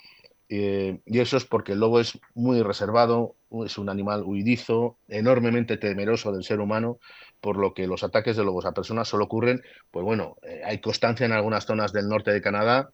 Y 0.47 1.19
eso 1.19 1.37
es 1.37 1.45
porque 1.45 1.73
el 1.73 1.81
lobo 1.81 1.99
es 1.99 2.21
muy 2.35 2.63
reservado, 2.63 3.35
es 3.65 3.79
un 3.79 3.89
animal 3.89 4.23
huidizo, 4.25 4.99
enormemente 5.09 5.79
temeroso 5.79 6.33
del 6.33 6.45
ser 6.45 6.61
humano, 6.61 6.99
por 7.41 7.57
lo 7.57 7.75
que 7.75 7.87
los 7.87 8.05
ataques 8.05 8.37
de 8.37 8.45
lobos 8.45 8.65
a 8.65 8.73
personas 8.73 9.09
solo 9.09 9.25
ocurren, 9.25 9.63
pues 9.91 10.05
bueno, 10.05 10.37
eh, 10.43 10.63
hay 10.65 10.81
constancia 10.81 11.27
en 11.27 11.33
algunas 11.33 11.67
zonas 11.67 11.93
del 11.93 12.09
norte 12.09 12.31
de 12.31 12.41
Canadá, 12.41 12.91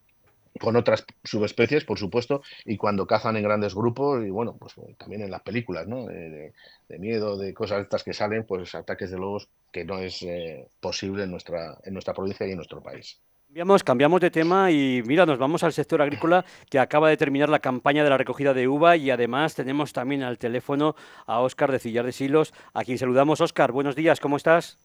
con 0.59 0.75
otras 0.75 1.05
subespecies, 1.23 1.85
por 1.85 1.97
supuesto, 1.97 2.41
y 2.65 2.77
cuando 2.77 3.07
cazan 3.07 3.37
en 3.37 3.43
grandes 3.43 3.73
grupos, 3.73 4.25
y 4.25 4.29
bueno, 4.29 4.57
pues 4.59 4.75
también 4.97 5.21
en 5.21 5.31
las 5.31 5.41
películas, 5.41 5.87
¿no? 5.87 6.05
De, 6.05 6.53
miedo, 6.99 7.37
de 7.37 7.53
cosas 7.53 7.81
estas 7.81 8.03
que 8.03 8.13
salen, 8.13 8.45
pues 8.45 8.75
ataques 8.75 9.11
de 9.11 9.17
lobos 9.17 9.47
que 9.71 9.85
no 9.85 9.99
es 9.99 10.21
eh, 10.23 10.67
posible 10.79 11.23
en 11.23 11.31
nuestra, 11.31 11.77
en 11.83 11.93
nuestra 11.93 12.13
provincia 12.13 12.45
y 12.45 12.51
en 12.51 12.57
nuestro 12.57 12.81
país. 12.81 13.19
Cambiamos, 13.47 13.83
cambiamos 13.83 14.21
de 14.21 14.31
tema 14.31 14.71
y 14.71 15.03
mira, 15.05 15.25
nos 15.25 15.37
vamos 15.37 15.63
al 15.63 15.73
sector 15.73 16.01
agrícola 16.01 16.45
que 16.69 16.79
acaba 16.79 17.09
de 17.09 17.17
terminar 17.17 17.49
la 17.49 17.59
campaña 17.59 18.01
de 18.01 18.09
la 18.09 18.17
recogida 18.17 18.53
de 18.53 18.67
uva 18.67 18.95
y 18.95 19.11
además 19.11 19.55
tenemos 19.55 19.91
también 19.91 20.23
al 20.23 20.37
teléfono 20.37 20.95
a 21.25 21.41
Óscar 21.41 21.69
de 21.69 21.79
Cillar 21.79 22.05
de 22.05 22.13
Silos, 22.13 22.53
a 22.73 22.85
quien 22.85 22.97
saludamos. 22.97 23.41
Óscar, 23.41 23.73
buenos 23.73 23.95
días, 23.95 24.21
¿cómo 24.21 24.37
estás? 24.37 24.79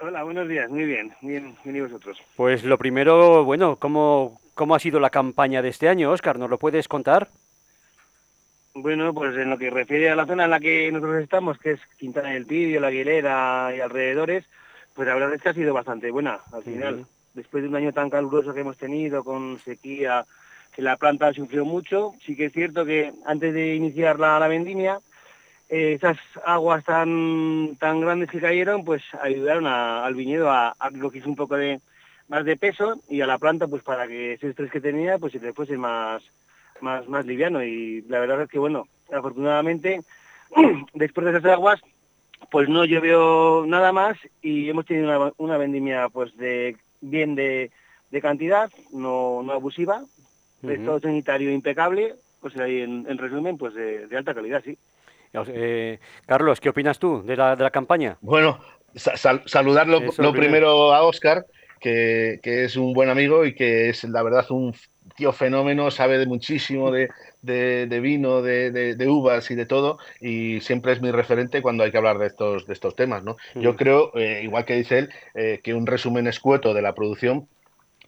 Hola, 0.00 0.22
buenos 0.22 0.48
días, 0.48 0.70
muy 0.70 0.84
bien, 0.84 1.12
bien, 1.20 1.56
bien 1.62 1.76
y 1.76 1.80
vosotros. 1.80 2.18
Pues 2.36 2.64
lo 2.64 2.78
primero, 2.78 3.44
bueno, 3.44 3.76
¿cómo, 3.76 4.40
¿cómo 4.54 4.74
ha 4.74 4.78
sido 4.78 4.98
la 4.98 5.10
campaña 5.10 5.60
de 5.60 5.68
este 5.68 5.88
año, 5.88 6.10
Óscar? 6.10 6.38
¿Nos 6.38 6.48
lo 6.48 6.58
puedes 6.58 6.88
contar? 6.88 7.28
Bueno, 8.74 9.12
pues 9.12 9.36
en 9.36 9.50
lo 9.50 9.58
que 9.58 9.68
refiere 9.68 10.10
a 10.10 10.16
la 10.16 10.26
zona 10.26 10.44
en 10.44 10.50
la 10.50 10.60
que 10.60 10.90
nosotros 10.90 11.22
estamos, 11.22 11.58
que 11.58 11.72
es 11.72 11.80
Quintana 11.98 12.30
del 12.30 12.46
Pidio, 12.46 12.80
La 12.80 12.88
Aguilera 12.88 13.72
y 13.76 13.80
alrededores, 13.80 14.46
pues 14.94 15.06
la 15.06 15.14
verdad 15.14 15.34
es 15.34 15.42
que 15.42 15.48
ha 15.50 15.54
sido 15.54 15.74
bastante 15.74 16.10
buena 16.10 16.40
al 16.52 16.62
final 16.62 17.06
después 17.34 17.62
de 17.62 17.68
un 17.68 17.76
año 17.76 17.92
tan 17.92 18.10
caluroso 18.10 18.54
que 18.54 18.60
hemos 18.60 18.76
tenido, 18.76 19.24
con 19.24 19.58
sequía, 19.58 20.24
que 20.74 20.82
la 20.82 20.96
planta 20.96 21.32
sufrió 21.32 21.64
mucho. 21.64 22.14
Sí 22.24 22.36
que 22.36 22.46
es 22.46 22.52
cierto 22.52 22.84
que 22.84 23.12
antes 23.26 23.54
de 23.54 23.74
iniciar 23.74 24.18
la, 24.18 24.46
vendimia, 24.48 24.96
eh, 24.96 25.00
esas 25.70 26.18
aguas 26.44 26.84
tan, 26.84 27.76
tan 27.78 28.00
grandes 28.00 28.30
que 28.30 28.40
cayeron, 28.40 28.84
pues 28.84 29.02
ayudaron 29.22 29.66
al 29.66 30.14
viñedo 30.14 30.50
a, 30.50 30.74
a 30.78 30.90
que 30.90 31.22
un 31.24 31.36
poco 31.36 31.56
de 31.56 31.80
más 32.28 32.44
de 32.44 32.56
peso 32.56 33.00
y 33.08 33.20
a 33.20 33.26
la 33.26 33.38
planta 33.38 33.66
pues 33.68 33.82
para 33.82 34.06
que 34.06 34.34
ese 34.34 34.48
estrés 34.48 34.70
que 34.70 34.80
tenía 34.80 35.18
pues 35.18 35.32
se 35.32 35.40
le 35.40 35.52
fuese 35.52 35.76
más, 35.76 36.22
más, 36.80 37.08
más 37.08 37.24
liviano. 37.24 37.62
Y 37.62 38.02
la 38.02 38.20
verdad 38.20 38.42
es 38.42 38.48
que 38.48 38.58
bueno, 38.58 38.86
afortunadamente 39.12 40.00
después 40.94 41.24
de 41.24 41.38
esas 41.38 41.52
aguas 41.52 41.80
pues 42.50 42.68
no 42.68 42.84
llovió 42.84 43.64
nada 43.66 43.92
más 43.92 44.16
y 44.42 44.68
hemos 44.68 44.86
tenido 44.86 45.06
una, 45.06 45.32
una 45.36 45.58
vendimia 45.58 46.08
pues 46.08 46.36
de 46.36 46.76
bien 47.00 47.34
de, 47.34 47.70
cantidad, 48.20 48.70
no, 48.92 49.42
no 49.42 49.52
abusiva, 49.52 50.04
estado 50.62 51.00
sanitario 51.00 51.50
impecable, 51.52 52.16
pues 52.40 52.56
ahí 52.56 52.80
en, 52.80 53.18
resumen, 53.18 53.56
pues 53.56 53.74
de, 53.74 54.08
alta 54.16 54.34
calidad, 54.34 54.62
sí. 54.64 54.76
Eh, 55.32 55.98
Carlos, 56.26 56.60
¿qué 56.60 56.68
opinas 56.68 56.98
tú 56.98 57.22
de 57.22 57.36
la, 57.36 57.56
de 57.56 57.62
la 57.62 57.70
campaña? 57.70 58.16
Bueno, 58.20 58.60
saludar 58.94 59.86
lo, 59.86 60.32
primero. 60.32 60.92
a 60.92 61.02
Oscar, 61.02 61.46
que, 61.78 62.40
que, 62.42 62.64
es 62.64 62.76
un 62.76 62.92
buen 62.92 63.08
amigo 63.08 63.44
y 63.44 63.54
que 63.54 63.90
es 63.90 64.04
la 64.04 64.22
verdad 64.22 64.44
un 64.50 64.74
tío 65.16 65.32
fenómeno, 65.32 65.90
sabe 65.90 66.18
de 66.18 66.26
muchísimo 66.26 66.90
de, 66.90 67.08
de, 67.42 68.00
vino, 68.00 68.42
de, 68.42 69.06
uvas 69.08 69.50
y 69.50 69.54
de 69.54 69.66
todo, 69.66 69.98
y 70.20 70.60
siempre 70.60 70.92
es 70.92 71.00
mi 71.00 71.10
referente 71.10 71.62
cuando 71.62 71.84
hay 71.84 71.90
que 71.90 71.98
hablar 71.98 72.18
de 72.18 72.26
estos, 72.26 72.66
de 72.66 72.72
estos 72.72 72.96
temas. 72.96 73.22
¿no? 73.22 73.36
Yo 73.54 73.76
creo, 73.76 74.12
eh, 74.14 74.40
igual 74.42 74.64
que 74.64 74.76
dice 74.76 74.98
él, 74.98 75.10
eh, 75.34 75.60
que 75.62 75.74
un 75.74 75.86
resumen 75.86 76.26
escueto 76.26 76.74
de 76.74 76.82
la 76.82 76.94
producción 76.94 77.48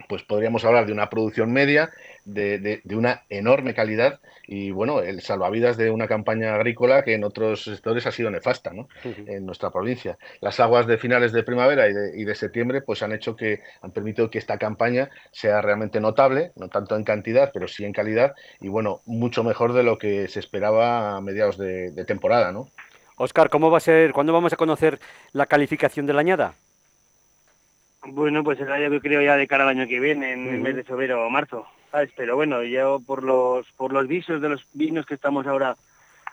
pues 0.09 0.23
podríamos 0.25 0.65
hablar 0.65 0.87
de 0.87 0.93
una 0.93 1.09
producción 1.09 1.53
media, 1.53 1.91
de, 2.25 2.83
una 2.95 3.23
enorme 3.29 3.75
calidad 3.75 4.21
y 4.47 4.71
bueno, 4.71 5.01
el 5.01 5.21
salvavidas 5.23 5.77
de 5.77 5.91
una 5.91 6.09
campaña 6.09 6.55
agrícola 6.55 7.03
que 7.05 7.15
en 7.15 7.25
otros 7.25 7.65
sectores 7.65 8.07
ha 8.07 8.13
sido 8.13 8.31
nefasta 8.31 8.73
¿no? 8.73 8.89
en 9.05 9.47
nuestra 9.47 9.71
provincia. 9.71 10.19
Las 10.41 10.61
aguas 10.61 10.87
de 10.87 10.99
finales 10.99 11.33
de 11.33 11.43
primavera 11.43 11.89
y 11.89 12.25
de, 12.25 12.35
septiembre 12.35 12.83
pues 12.83 13.03
han 13.03 13.13
hecho 13.13 13.37
que, 13.37 13.61
han 13.83 13.93
permitido 13.93 14.31
que 14.31 14.39
esta 14.39 14.59
campaña 14.59 15.11
sea 15.31 15.61
realmente 15.63 16.01
notable, 16.01 16.53
no 16.57 16.69
tanto 16.69 16.97
en 16.97 17.05
cantidad, 17.05 17.51
pero 17.53 17.69
sí 17.69 17.85
en 17.85 17.93
calidad 17.93 18.35
y 18.61 18.69
bueno, 18.69 19.01
mucho 19.07 19.45
mejor 19.45 19.73
de 19.73 19.83
lo 19.83 19.99
que 19.99 20.29
se 20.29 20.41
esperaba 20.41 21.17
a 21.17 21.21
mediados 21.21 21.59
de, 21.59 21.93
temporada. 22.05 22.51
¿no? 22.51 22.69
Oscar, 23.17 23.49
¿cómo 23.49 23.71
va 23.71 23.79
a 23.79 23.81
ser, 23.81 24.13
cuándo 24.13 24.33
vamos 24.33 24.53
a 24.53 24.57
conocer 24.57 24.99
la 25.33 25.47
calificación 25.47 26.07
de 26.07 26.13
la 26.13 26.21
añada? 26.21 26.55
Bueno, 28.05 28.43
pues 28.43 28.59
será 28.59 28.81
yo 28.81 29.01
creo 29.01 29.23
ya 29.23 29.37
de 29.37 29.47
cara 29.47 29.63
al 29.63 29.71
año 29.71 29.87
que 29.87 30.01
viene, 30.01 30.33
en 30.33 30.49
el 30.49 30.61
mes 30.61 30.75
de 30.75 30.83
febrero 30.83 31.25
o 31.25 31.31
marzo. 31.31 31.67
Pero 32.17 32.37
bueno, 32.37 32.63
yo 32.63 33.01
por 33.07 33.23
los 33.23 33.71
por 33.73 33.93
los 33.93 34.09
visos 34.09 34.41
de 34.41 34.49
los 34.49 34.67
vinos 34.73 35.07
que 35.07 35.15
estamos 35.15 35.47
ahora 35.47 35.77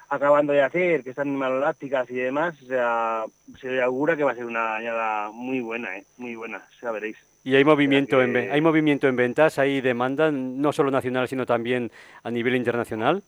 acabando 0.09 0.53
de 0.53 0.63
hacer, 0.63 1.03
que 1.03 1.11
están 1.11 1.35
malolácticas 1.35 2.09
y 2.09 2.15
demás, 2.15 2.55
o 2.63 2.65
sea, 2.65 3.25
se 3.61 3.81
augura 3.81 4.17
que 4.17 4.23
va 4.23 4.31
a 4.31 4.35
ser 4.35 4.45
una 4.45 4.75
añada 4.75 5.29
muy 5.31 5.59
buena, 5.59 5.97
¿eh? 5.97 6.05
muy 6.17 6.35
buena, 6.35 6.63
ya 6.81 6.91
veréis. 6.91 7.17
Y 7.43 7.55
hay 7.55 7.63
movimiento, 7.63 8.21
en, 8.21 8.35
hay 8.35 8.59
movimiento 8.59 9.07
en 9.07 9.15
ventas, 9.15 9.59
hay 9.59 9.81
demanda, 9.81 10.31
no 10.31 10.71
solo 10.73 10.89
nacional, 10.89 11.27
sino 11.27 11.45
también 11.45 11.91
a 12.23 12.31
nivel 12.31 12.55
internacional. 12.55 13.21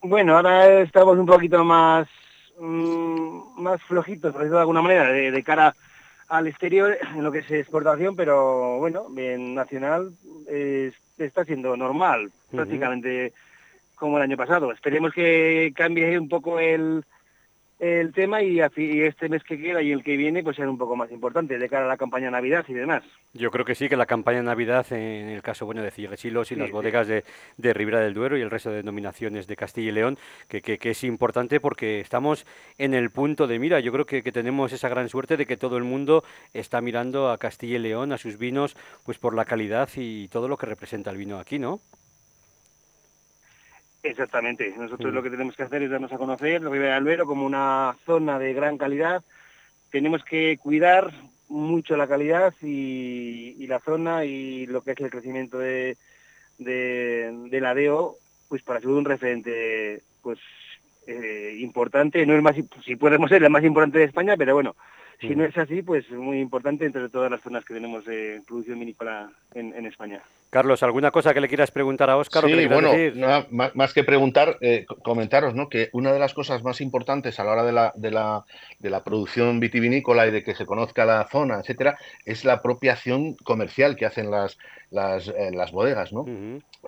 Bueno, 0.00 0.36
ahora 0.36 0.80
estamos 0.80 1.18
un 1.18 1.26
poquito 1.26 1.62
más, 1.64 2.08
mm, 2.58 3.60
más 3.60 3.82
flojitos, 3.82 4.32
por 4.32 4.40
decirlo 4.40 4.56
de 4.56 4.62
alguna 4.62 4.82
manera, 4.82 5.08
de, 5.08 5.30
de 5.30 5.42
cara 5.42 5.76
al 6.28 6.46
exterior 6.46 6.96
en 7.14 7.22
lo 7.22 7.30
que 7.30 7.40
es 7.40 7.50
exportación, 7.50 8.16
pero 8.16 8.78
bueno, 8.78 9.06
bien 9.10 9.54
nacional 9.54 10.12
está 11.18 11.44
siendo 11.44 11.76
normal, 11.76 12.30
prácticamente 12.50 13.32
como 13.94 14.16
el 14.16 14.24
año 14.24 14.36
pasado. 14.36 14.72
Esperemos 14.72 15.12
que 15.12 15.72
cambie 15.74 16.18
un 16.18 16.28
poco 16.28 16.58
el, 16.58 17.04
el 17.84 18.12
tema 18.12 18.42
y, 18.42 18.60
este 18.60 19.28
mes 19.28 19.44
que 19.44 19.60
queda 19.60 19.82
y 19.82 19.92
el 19.92 20.02
que 20.02 20.16
viene 20.16 20.42
pues 20.42 20.56
ser 20.56 20.68
un 20.68 20.78
poco 20.78 20.96
más 20.96 21.10
importante 21.10 21.58
de 21.58 21.68
cara 21.68 21.84
a 21.84 21.88
la 21.88 21.98
campaña 21.98 22.30
Navidad 22.30 22.64
y 22.66 22.72
demás. 22.72 23.02
Yo 23.34 23.50
creo 23.50 23.66
que 23.66 23.74
sí, 23.74 23.90
que 23.90 23.96
la 23.96 24.06
campaña 24.06 24.42
Navidad, 24.42 24.90
en 24.90 25.28
el 25.28 25.42
caso 25.42 25.66
bueno 25.66 25.82
de 25.82 25.90
Cigesilos 25.90 26.50
y 26.50 26.56
las 26.56 26.70
bodegas 26.70 27.06
de, 27.06 27.24
de, 27.58 27.74
Ribera 27.74 28.00
del 28.00 28.14
Duero 28.14 28.38
y 28.38 28.40
el 28.40 28.50
resto 28.50 28.70
de 28.70 28.76
denominaciones 28.76 29.46
de 29.46 29.56
Castilla 29.56 29.90
y 29.90 29.92
León, 29.92 30.18
que, 30.48 30.62
que, 30.62 30.90
es 30.90 31.04
importante 31.04 31.60
porque 31.60 32.00
estamos 32.00 32.46
en 32.78 32.94
el 32.94 33.10
punto 33.10 33.46
de 33.46 33.58
mira. 33.58 33.80
Yo 33.80 33.92
creo 33.92 34.06
que, 34.06 34.22
que, 34.22 34.32
tenemos 34.32 34.72
esa 34.72 34.88
gran 34.88 35.10
suerte 35.10 35.36
de 35.36 35.44
que 35.44 35.58
todo 35.58 35.76
el 35.76 35.84
mundo 35.84 36.24
está 36.54 36.80
mirando 36.80 37.30
a 37.30 37.36
Castilla 37.36 37.76
y 37.76 37.80
León, 37.80 38.12
a 38.12 38.18
sus 38.18 38.38
vinos, 38.38 38.76
pues 39.04 39.18
por 39.18 39.34
la 39.34 39.44
calidad 39.44 39.90
y 39.96 40.28
todo 40.28 40.48
lo 40.48 40.56
que 40.56 40.66
representa 40.66 41.10
el 41.10 41.18
vino 41.18 41.38
aquí, 41.38 41.58
¿no? 41.58 41.80
Exactamente. 44.04 44.74
Nosotros 44.76 45.14
lo 45.14 45.22
que 45.22 45.30
tenemos 45.30 45.56
que 45.56 45.62
hacer 45.62 45.82
es 45.82 45.90
darnos 45.90 46.12
a 46.12 46.18
conocer 46.18 46.62
Ribera 46.62 46.96
del 46.96 47.04
Duero 47.04 47.26
como 47.26 47.46
una 47.46 47.96
zona 48.04 48.38
de 48.38 48.52
gran 48.52 48.76
calidad. 48.76 49.24
Tenemos 49.90 50.22
que 50.22 50.58
cuidar 50.58 51.10
mucho 51.48 51.96
la 51.96 52.06
calidad 52.06 52.52
y, 52.60 53.66
la 53.66 53.80
zona 53.80 54.26
y 54.26 54.66
lo 54.66 54.82
que 54.82 54.92
es 54.92 55.00
el 55.00 55.10
crecimiento 55.10 55.58
de, 55.58 55.96
de, 56.58 57.60
la 57.62 57.74
DEO, 57.74 58.16
pues 58.48 58.62
para 58.62 58.80
ser 58.80 58.90
un 58.90 59.06
referente 59.06 60.02
pues 60.20 60.38
eh, 61.06 61.56
importante. 61.60 62.26
No 62.26 62.36
es 62.36 62.42
más, 62.42 62.56
si 62.84 62.96
podemos 62.96 63.30
ser 63.30 63.42
el 63.42 63.50
más 63.50 63.64
importante 63.64 64.00
de 64.00 64.04
España, 64.04 64.36
pero 64.36 64.52
bueno, 64.52 64.76
Si 65.20 65.34
no 65.34 65.44
es 65.44 65.56
así, 65.56 65.82
pues 65.82 66.04
es 66.06 66.18
muy 66.18 66.40
importante 66.40 66.84
entre 66.84 67.08
todas 67.08 67.30
las 67.30 67.40
zonas 67.40 67.64
que 67.64 67.74
tenemos 67.74 68.04
de 68.04 68.42
producción 68.46 68.78
vinícola 68.78 69.30
en, 69.54 69.86
España. 69.86 70.20
Carlos, 70.50 70.82
¿alguna 70.82 71.10
cosa 71.10 71.34
que 71.34 71.40
le 71.40 71.48
quieras 71.48 71.70
preguntar 71.70 72.10
a 72.10 72.16
Óscar? 72.16 72.44
Sí, 72.44 72.66
bueno, 72.66 72.92
más, 73.50 73.92
que 73.92 74.04
preguntar, 74.04 74.56
eh, 74.60 74.86
comentaros 75.02 75.54
¿no? 75.54 75.68
que 75.68 75.90
una 75.92 76.12
de 76.12 76.18
las 76.18 76.34
cosas 76.34 76.62
más 76.62 76.80
importantes 76.80 77.38
a 77.38 77.44
la 77.44 77.52
hora 77.52 77.64
de 77.64 77.72
la, 77.72 77.92
de, 77.96 78.10
la, 78.10 78.44
de 78.78 78.90
la 78.90 79.02
producción 79.02 79.60
vitivinícola 79.60 80.26
y 80.26 80.30
de 80.30 80.42
que 80.42 80.54
se 80.54 80.66
conozca 80.66 81.04
la 81.04 81.26
zona, 81.28 81.60
etcétera, 81.60 81.98
es 82.24 82.44
la 82.44 82.62
propia 82.62 82.92
acción 82.92 83.34
comercial 83.34 83.96
que 83.96 84.06
hacen 84.06 84.30
las, 84.30 84.58
las, 84.94 85.28
eh, 85.28 85.50
las 85.52 85.72
bodegas, 85.72 86.12
¿no? 86.12 86.24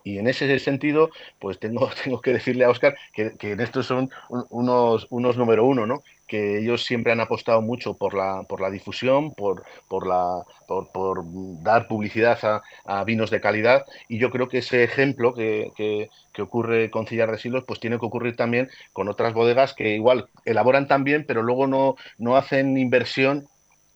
Y 0.04 0.18
en 0.18 0.28
ese 0.28 0.58
sentido, 0.58 1.10
pues 1.38 1.58
tengo, 1.58 1.90
tengo 2.04 2.20
que 2.20 2.32
decirle 2.32 2.64
a 2.64 2.70
Óscar 2.70 2.96
que, 3.12 3.36
que 3.36 3.52
en 3.52 3.60
estos 3.60 3.86
son 3.86 4.10
unos, 4.50 5.06
unos 5.10 5.36
número 5.36 5.64
uno, 5.66 5.86
¿no? 5.86 6.02
que 6.26 6.58
ellos 6.58 6.84
siempre 6.84 7.12
han 7.12 7.20
apostado 7.20 7.62
mucho 7.62 7.94
por 7.94 8.14
la, 8.14 8.42
por 8.48 8.60
la 8.60 8.70
difusión, 8.70 9.32
por, 9.32 9.64
por, 9.88 10.06
la, 10.06 10.42
por, 10.66 10.90
por 10.90 11.22
dar 11.62 11.86
publicidad 11.86 12.38
a, 12.42 12.62
a, 12.84 13.04
vinos 13.04 13.30
de 13.30 13.40
calidad 13.40 13.84
y 14.08 14.18
yo 14.18 14.30
creo 14.30 14.48
que 14.48 14.58
ese 14.58 14.82
ejemplo 14.82 15.34
que, 15.34 15.70
que, 15.76 16.10
que, 16.32 16.42
ocurre 16.42 16.90
con 16.90 17.06
Cillar 17.06 17.30
de 17.30 17.38
Silos 17.38 17.64
pues 17.64 17.78
tiene 17.78 17.98
que 17.98 18.06
ocurrir 18.06 18.34
también 18.34 18.68
con 18.92 19.08
otras 19.08 19.34
bodegas 19.34 19.72
que 19.72 19.94
igual 19.94 20.28
elaboran 20.44 20.88
también 20.88 21.24
pero 21.26 21.42
luego 21.42 21.68
no, 21.68 21.94
no 22.18 22.36
hacen 22.36 22.76
inversión 22.76 23.48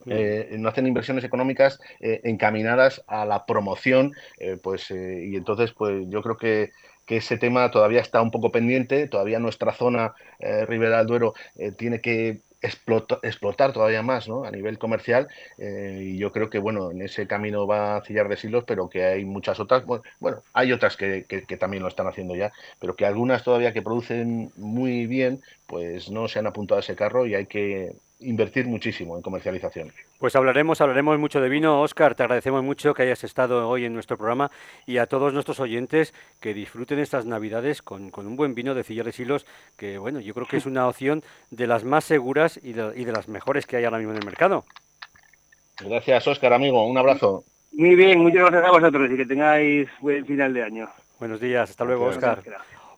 eh, 0.07 0.55
no 0.59 0.69
hacen 0.69 0.87
inversiones 0.87 1.25
económicas 1.25 1.81
eh, 2.01 2.21
encaminadas 2.25 3.03
a 3.07 3.25
la 3.25 3.45
promoción, 3.47 4.15
eh, 4.39 4.57
pues 4.61 4.91
y 4.91 5.37
entonces 5.37 5.73
pues 5.73 6.07
yo 6.09 6.23
creo 6.23 6.37
que, 6.37 6.71
que, 7.07 7.19
ese 7.19 7.37
tema 7.37 7.71
todavía 7.71 8.01
está 8.01 8.23
un 8.23 8.31
poco 8.31 8.51
pendiente, 8.51 9.09
todavía 9.09 9.39
nuestra 9.39 9.73
zona 9.73 10.15
Ribera 10.67 10.99
del 10.99 11.07
Duero 11.07 11.35
tiene 11.77 12.01
que 12.01 12.41
explotar 12.63 13.73
todavía 13.73 14.03
más 14.03 14.29
¿no? 14.29 14.45
a 14.45 14.51
nivel 14.51 14.79
comercial 14.79 15.29
y 15.59 16.19
yo 16.19 16.31
creo 16.31 16.51
que 16.51 16.59
bueno 16.59 16.91
en 16.91 17.01
ese 17.01 17.27
camino 17.27 17.67
va 17.67 17.97
a 17.97 18.05
cillar 18.05 18.29
de 18.29 18.37
silos 18.37 18.65
pero 18.67 18.91
que 18.91 19.05
hay 19.05 19.25
muchas 19.25 19.61
otras 19.61 19.85
bueno, 19.87 20.43
hay 20.53 20.73
otras 20.73 20.97
que, 20.99 21.25
que, 21.25 21.57
también 21.57 21.83
lo 21.83 21.89
están 21.89 22.07
haciendo 22.07 22.37
ya 22.37 22.53
pero 22.79 22.97
que 22.97 23.07
algunas 23.07 23.45
todavía 23.45 23.73
que 23.73 23.81
producen 23.81 24.53
muy 24.57 25.07
bien 25.07 25.41
pues 25.71 26.11
no 26.11 26.27
se 26.27 26.41
han 26.41 26.49
apuntado 26.49 26.79
a 26.79 26.81
ese 26.81 26.97
carro 26.97 27.27
y 27.27 27.37
hay 27.37 27.47
que 27.47 27.93
invertir 28.19 28.67
muchísimo 28.67 29.17
en 29.17 29.23
comercialización. 29.23 29.93
Pues 30.19 30.35
hablaremos, 30.35 30.81
hablaremos 30.81 31.17
mucho 31.21 31.41
de 31.41 31.49
vino. 31.49 31.81
Oscar, 31.81 32.17
te 32.17 32.25
agradecemos 32.25 32.65
mucho 32.65 32.93
que 32.93 33.05
hayas 33.05 33.23
estado 33.23 33.69
hoy 33.69 33.85
en 33.85 33.95
nuestro 33.95 34.19
programa 34.19 34.51
y 34.85 34.99
a 34.99 35.07
todos 35.07 35.33
nuestros 35.33 35.61
oyentes 35.61 36.13
que 36.41 36.55
disfruten 36.55 36.99
estas 36.99 37.25
Navidades 37.25 37.83
con, 37.83 38.11
un 38.13 38.37
buen 38.37 38.57
vino 38.57 38.75
de 38.75 38.83
Cilla 38.83 39.05
de 39.05 39.13
Silos, 39.13 39.47
que 39.77 39.97
bueno, 39.99 40.19
yo 40.19 40.35
creo 40.35 40.49
que 40.49 40.57
es 40.57 40.67
una 40.67 40.89
opción 40.89 41.23
de 41.51 41.69
las 41.69 41.85
más 41.85 42.03
seguras 42.03 42.59
y 42.61 42.73
de, 42.73 42.93
y 42.97 43.05
de 43.05 43.13
las 43.13 43.29
mejores 43.29 43.65
que 43.65 43.77
hay 43.77 43.85
ahora 43.85 43.99
mismo 43.99 44.13
en 44.13 44.19
el 44.19 44.27
mercado. 44.27 44.65
Gracias, 45.81 46.27
Oscar, 46.27 46.53
amigo. 46.53 46.85
Un 46.85 46.99
abrazo. 46.99 47.45
Muy 47.71 47.95
bien, 47.95 48.19
muchas 48.19 48.51
gracias 48.51 48.65
a 48.65 48.73
vosotros 48.73 49.09
y 49.13 49.17
que 49.17 49.25
tengáis 49.25 49.89
buen 50.01 50.27
final 50.27 50.53
de 50.53 50.65
año. 50.65 50.89
Buenos 51.21 51.41
días, 51.41 51.71
hasta 51.71 51.85
luego, 51.85 52.07
Oscar. 52.07 52.43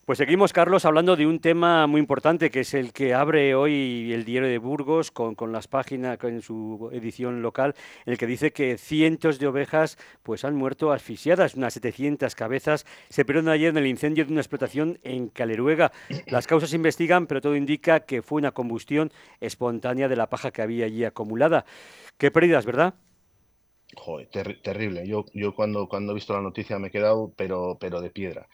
Pues 0.05 0.19
seguimos, 0.19 0.53
Carlos, 0.53 0.85
hablando 0.85 1.15
de 1.15 1.29
un 1.29 1.38
tema 1.38 1.87
muy 1.87 2.01
importante 2.01 2.51
que 2.51 2.61
es 2.61 2.75
el 2.75 2.93
que 2.93 3.15
abre 3.15 3.55
hoy 3.55 4.12
el 4.12 4.25
diario 4.25 4.49
de 4.49 4.59
Burgos 4.59 5.12
con, 5.12 5.37
con 5.37 5.53
las 5.53 5.69
páginas, 5.69 6.19
en 6.25 6.43
su 6.43 6.91
edición 6.93 7.41
local, 7.41 7.77
en 8.05 8.15
el 8.15 8.19
que 8.19 8.27
dice 8.27 8.53
que 8.53 8.79
cientos 8.79 9.38
de 9.38 9.47
ovejas 9.47 9.99
pues 10.25 10.45
han 10.45 10.57
muerto 10.57 10.91
asfixiadas, 10.91 11.55
unas 11.55 11.75
700 11.75 12.35
cabezas 12.35 12.85
se 13.11 13.25
perdieron 13.25 13.51
ayer 13.51 13.69
en 13.69 13.77
el 13.77 13.87
incendio 13.87 14.25
de 14.25 14.33
una 14.33 14.41
explotación 14.41 14.99
en 15.05 15.29
Caleruega. 15.29 15.93
Las 16.27 16.49
causas 16.49 16.71
se 16.71 16.77
investigan, 16.77 17.29
pero 17.29 17.41
todo 17.41 17.55
indica 17.55 18.01
que 18.01 18.23
fue 18.23 18.41
una 18.41 18.51
combustión 18.51 19.12
espontánea 19.38 20.09
de 20.09 20.17
la 20.17 20.29
paja 20.29 20.51
que 20.51 20.62
había 20.62 20.87
allí 20.87 21.05
acumulada. 21.05 21.65
Qué 22.19 22.33
pérdidas, 22.33 22.67
¿verdad? 22.67 22.95
Joder, 23.95 24.29
terrible. 24.62 25.07
Yo, 25.07 25.27
yo 25.33 25.55
cuando, 25.55 25.88
cuando 25.88 26.11
he 26.11 26.17
visto 26.17 26.33
la 26.33 26.41
noticia 26.41 26.81
me 26.81 26.88
he 26.88 26.91
quedado, 26.91 27.33
pero, 27.37 27.77
pero 27.79 28.01
de 28.01 28.11
piedra. 28.11 28.49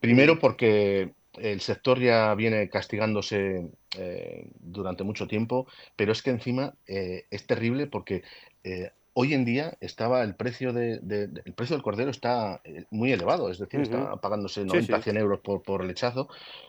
Primero 0.00 0.38
porque 0.38 1.12
el 1.40 1.60
sector 1.60 2.00
ya 2.00 2.34
viene 2.34 2.68
castigándose 2.68 3.70
eh, 3.96 4.48
durante 4.60 5.04
mucho 5.04 5.26
tiempo, 5.26 5.66
pero 5.96 6.12
es 6.12 6.22
que 6.22 6.30
encima 6.30 6.74
eh, 6.86 7.26
es 7.30 7.46
terrible 7.46 7.86
porque 7.86 8.22
eh, 8.64 8.90
hoy 9.14 9.34
en 9.34 9.44
día 9.44 9.76
estaba 9.80 10.22
el 10.22 10.34
precio 10.34 10.72
de, 10.72 11.00
el 11.44 11.54
precio 11.54 11.76
del 11.76 11.82
cordero 11.82 12.10
está 12.10 12.60
muy 12.90 13.12
elevado, 13.12 13.50
es 13.50 13.58
decir, 13.58 13.80
está 13.80 14.16
pagándose 14.16 14.64
90 14.64 15.02
100 15.02 15.16
euros 15.16 15.40
por, 15.40 15.62
por 15.62 15.84
lechazo. 15.84 16.28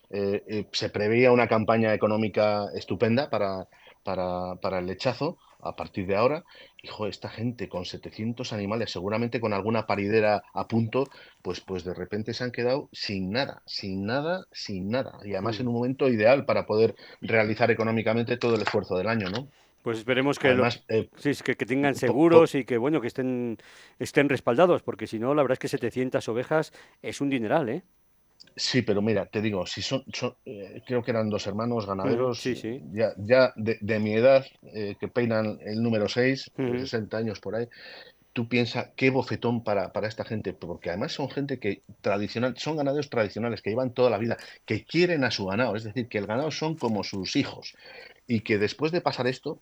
se 0.09 0.89
preveía 0.89 1.31
una 1.31 1.47
campaña 1.47 1.93
económica 1.93 2.65
estupenda 2.73 3.29
para, 3.29 3.67
para, 4.03 4.55
para 4.55 4.79
el 4.79 4.87
lechazo 4.87 5.37
a 5.61 5.75
partir 5.75 6.07
de 6.07 6.15
ahora. 6.15 6.43
Hijo, 6.81 7.07
esta 7.07 7.29
gente 7.29 7.67
con 7.69 7.85
700 7.85 8.53
animales, 8.53 8.91
seguramente 8.91 9.39
con 9.39 9.53
alguna 9.53 9.85
paridera 9.85 10.43
a 10.53 10.67
punto, 10.67 11.09
pues, 11.41 11.61
pues 11.61 11.83
de 11.83 11.93
repente 11.93 12.33
se 12.33 12.43
han 12.43 12.51
quedado 12.51 12.89
sin 12.91 13.31
nada, 13.31 13.61
sin 13.65 14.05
nada, 14.05 14.45
sin 14.51 14.89
nada. 14.89 15.19
Y 15.23 15.33
además 15.33 15.59
en 15.59 15.67
un 15.67 15.73
momento 15.73 16.07
ideal 16.07 16.45
para 16.45 16.65
poder 16.65 16.95
realizar 17.21 17.71
económicamente 17.71 18.37
todo 18.37 18.55
el 18.55 18.61
esfuerzo 18.61 18.97
del 18.97 19.07
año, 19.07 19.29
¿no? 19.29 19.47
Pues 19.83 19.99
esperemos 19.99 20.37
que, 20.39 20.49
eh, 20.89 21.09
sí, 21.15 21.31
que, 21.43 21.55
que, 21.55 21.65
tengan 21.65 21.95
seguros 21.95 22.53
y 22.53 22.65
que 22.65 22.77
bueno 22.77 22.99
que 22.99 23.07
estén, 23.07 23.57
estén 23.97 24.27
respaldados, 24.27 24.83
porque 24.83 25.07
si 25.07 25.19
no, 25.19 25.33
la 25.33 25.41
verdad 25.41 25.53
es 25.53 25.59
que 25.59 25.67
700 25.69 26.27
ovejas 26.27 26.73
es 27.01 27.21
un 27.21 27.29
dineral, 27.29 27.69
¿eh? 27.69 27.83
Sí, 28.55 28.81
pero 28.81 29.01
mira, 29.01 29.25
te 29.25 29.41
digo, 29.41 29.65
si 29.65 29.81
son, 29.81 30.03
eh, 30.45 30.81
creo 30.85 31.01
que 31.01 31.11
eran 31.11 31.29
dos 31.29 31.47
hermanos 31.47 31.85
ganaderos, 31.85 32.43
ya, 32.93 33.13
ya 33.17 33.53
de, 33.55 33.99
mi 33.99 34.13
edad, 34.13 34.45
eh, 34.73 34.95
que 34.99 35.07
peinan 35.07 35.59
el 35.61 35.81
número 35.81 36.09
6, 36.09 36.51
60 36.55 37.17
años 37.17 37.39
por 37.39 37.55
ahí, 37.55 37.67
tú 38.33 38.47
piensas 38.47 38.91
qué 38.95 39.09
bofetón 39.09 39.63
para, 39.63 39.91
para 39.91 40.07
esta 40.07 40.25
gente, 40.25 40.53
porque 40.53 40.89
además 40.89 41.13
son 41.13 41.29
gente 41.29 41.59
que 41.59 41.83
tradicional, 42.01 42.55
son 42.57 42.77
ganaderos 42.77 43.09
tradicionales, 43.09 43.61
que 43.61 43.69
llevan 43.69 43.93
toda 43.93 44.09
la 44.09 44.17
vida, 44.17 44.37
que 44.65 44.83
quieren 44.83 45.23
a 45.23 45.31
su 45.31 45.45
ganado, 45.45 45.75
es 45.75 45.83
decir, 45.83 46.07
que 46.07 46.17
el 46.17 46.27
ganado 46.27 46.51
son 46.51 46.75
como 46.75 47.03
sus 47.03 47.35
hijos, 47.35 47.75
y 48.27 48.41
que 48.41 48.57
después 48.57 48.91
de 48.91 49.01
pasar 49.01 49.27
esto, 49.27 49.61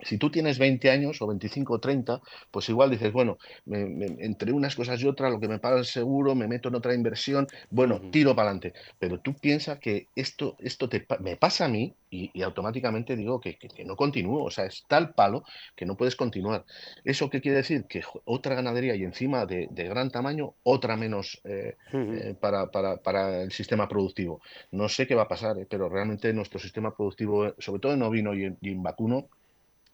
si 0.00 0.18
tú 0.18 0.30
tienes 0.30 0.58
20 0.58 0.90
años 0.90 1.22
o 1.22 1.26
25 1.26 1.74
o 1.74 1.78
30, 1.78 2.20
pues 2.50 2.68
igual 2.68 2.90
dices, 2.90 3.12
bueno, 3.12 3.38
entre 3.66 4.52
unas 4.52 4.76
cosas 4.76 5.00
y 5.00 5.06
otras, 5.06 5.32
lo 5.32 5.40
que 5.40 5.48
me 5.48 5.58
paga 5.58 5.78
el 5.78 5.84
seguro, 5.84 6.34
me 6.34 6.48
meto 6.48 6.68
en 6.68 6.74
otra 6.74 6.94
inversión, 6.94 7.46
bueno, 7.70 8.00
tiro 8.10 8.34
para 8.34 8.50
adelante. 8.50 8.74
Pero 8.98 9.20
tú 9.20 9.34
piensas 9.34 9.78
que 9.78 10.08
esto, 10.14 10.56
esto 10.58 10.88
te, 10.88 11.06
me 11.20 11.36
pasa 11.36 11.64
a 11.64 11.68
mí 11.68 11.94
y, 12.10 12.42
automáticamente 12.42 13.16
digo 13.16 13.40
que, 13.40 13.58
no 13.84 13.96
continúo, 13.96 14.44
o 14.44 14.50
sea, 14.50 14.66
es 14.66 14.84
tal 14.88 15.14
palo 15.14 15.44
que 15.74 15.86
no 15.86 15.96
puedes 15.96 16.16
continuar. 16.16 16.64
¿Eso 17.04 17.30
qué 17.30 17.40
quiere 17.40 17.58
decir? 17.58 17.84
Que 17.86 18.02
otra 18.24 18.54
ganadería 18.54 18.94
y 18.94 19.02
encima 19.02 19.46
de, 19.46 19.68
gran 19.70 20.10
tamaño, 20.10 20.54
otra 20.62 20.96
menos 20.96 21.40
eh, 21.44 21.76
eh, 21.92 22.34
para, 22.38 22.70
para, 22.70 22.98
para, 22.98 23.42
el 23.42 23.52
sistema 23.52 23.88
productivo. 23.88 24.40
No 24.70 24.88
sé 24.88 25.06
qué 25.06 25.14
va 25.14 25.22
a 25.22 25.28
pasar, 25.28 25.58
eh, 25.58 25.66
pero 25.68 25.88
realmente 25.88 26.32
nuestro 26.32 26.58
sistema 26.58 26.94
productivo, 26.94 27.54
sobre 27.58 27.80
todo 27.80 27.92
en 27.92 28.02
ovino 28.02 28.34
y 28.34 28.56
y 28.60 28.70
en 28.70 28.82
vacuno, 28.82 29.28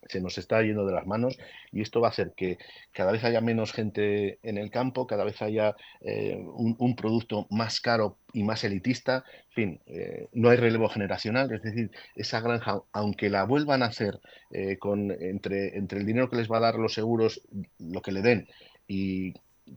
se 0.07 0.21
nos 0.21 0.37
está 0.37 0.61
yendo 0.61 0.85
de 0.85 0.93
las 0.93 1.05
manos 1.05 1.37
y 1.71 1.81
esto 1.81 2.01
va 2.01 2.07
a 2.07 2.11
hacer 2.11 2.33
que 2.35 2.57
cada 2.91 3.11
vez 3.11 3.23
haya 3.23 3.41
menos 3.41 3.73
gente 3.73 4.39
en 4.43 4.57
el 4.57 4.69
campo, 4.69 5.07
cada 5.07 5.23
vez 5.23 5.41
haya 5.41 5.75
eh, 6.01 6.37
un, 6.37 6.95
producto 6.95 7.47
más 7.49 7.79
caro 7.79 8.17
y 8.33 8.43
más 8.43 8.63
elitista, 8.63 9.23
en 9.49 9.53
fin, 9.53 9.79
eh, 9.87 10.27
no 10.33 10.49
hay 10.49 10.57
relevo 10.57 10.89
generacional, 10.89 11.51
es 11.51 11.63
decir, 11.63 11.91
esa 12.15 12.39
granja, 12.39 12.81
aunque 12.91 13.29
la 13.29 13.43
vuelvan 13.45 13.83
a 13.83 13.87
hacer 13.87 14.19
eh, 14.51 14.77
con, 14.77 15.11
entre, 15.11 15.77
entre 15.77 15.99
el 15.99 16.05
dinero 16.05 16.29
que 16.29 16.37
les 16.37 16.51
va 16.51 16.57
a 16.57 16.61
dar 16.61 16.75
los 16.75 16.93
seguros, 16.93 17.41
lo 17.79 18.01
que 18.01 18.11
le 18.11 18.21
den 18.21 18.47
y 18.87 19.33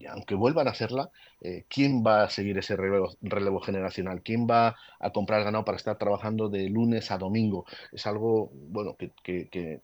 aunque 0.09 0.35
vuelvan 0.35 0.67
a 0.67 0.73
hacerla, 0.73 1.11
¿quién 1.69 2.03
va 2.05 2.25
a 2.25 2.29
seguir 2.29 2.59
ese 2.59 2.75
relevo, 2.77 3.61
generacional? 3.61 4.21
¿Quién 4.21 4.45
va 4.49 4.75
a 4.99 5.11
comprar 5.13 5.45
ganado 5.45 5.65
para 5.65 5.77
estar 5.77 5.97
trabajando 5.97 6.49
de 6.49 6.69
lunes 6.69 7.13
a 7.13 7.19
domingo? 7.19 7.67
Es 7.93 8.05
algo, 8.05 8.51
bueno, 8.53 8.97
que 9.23 9.81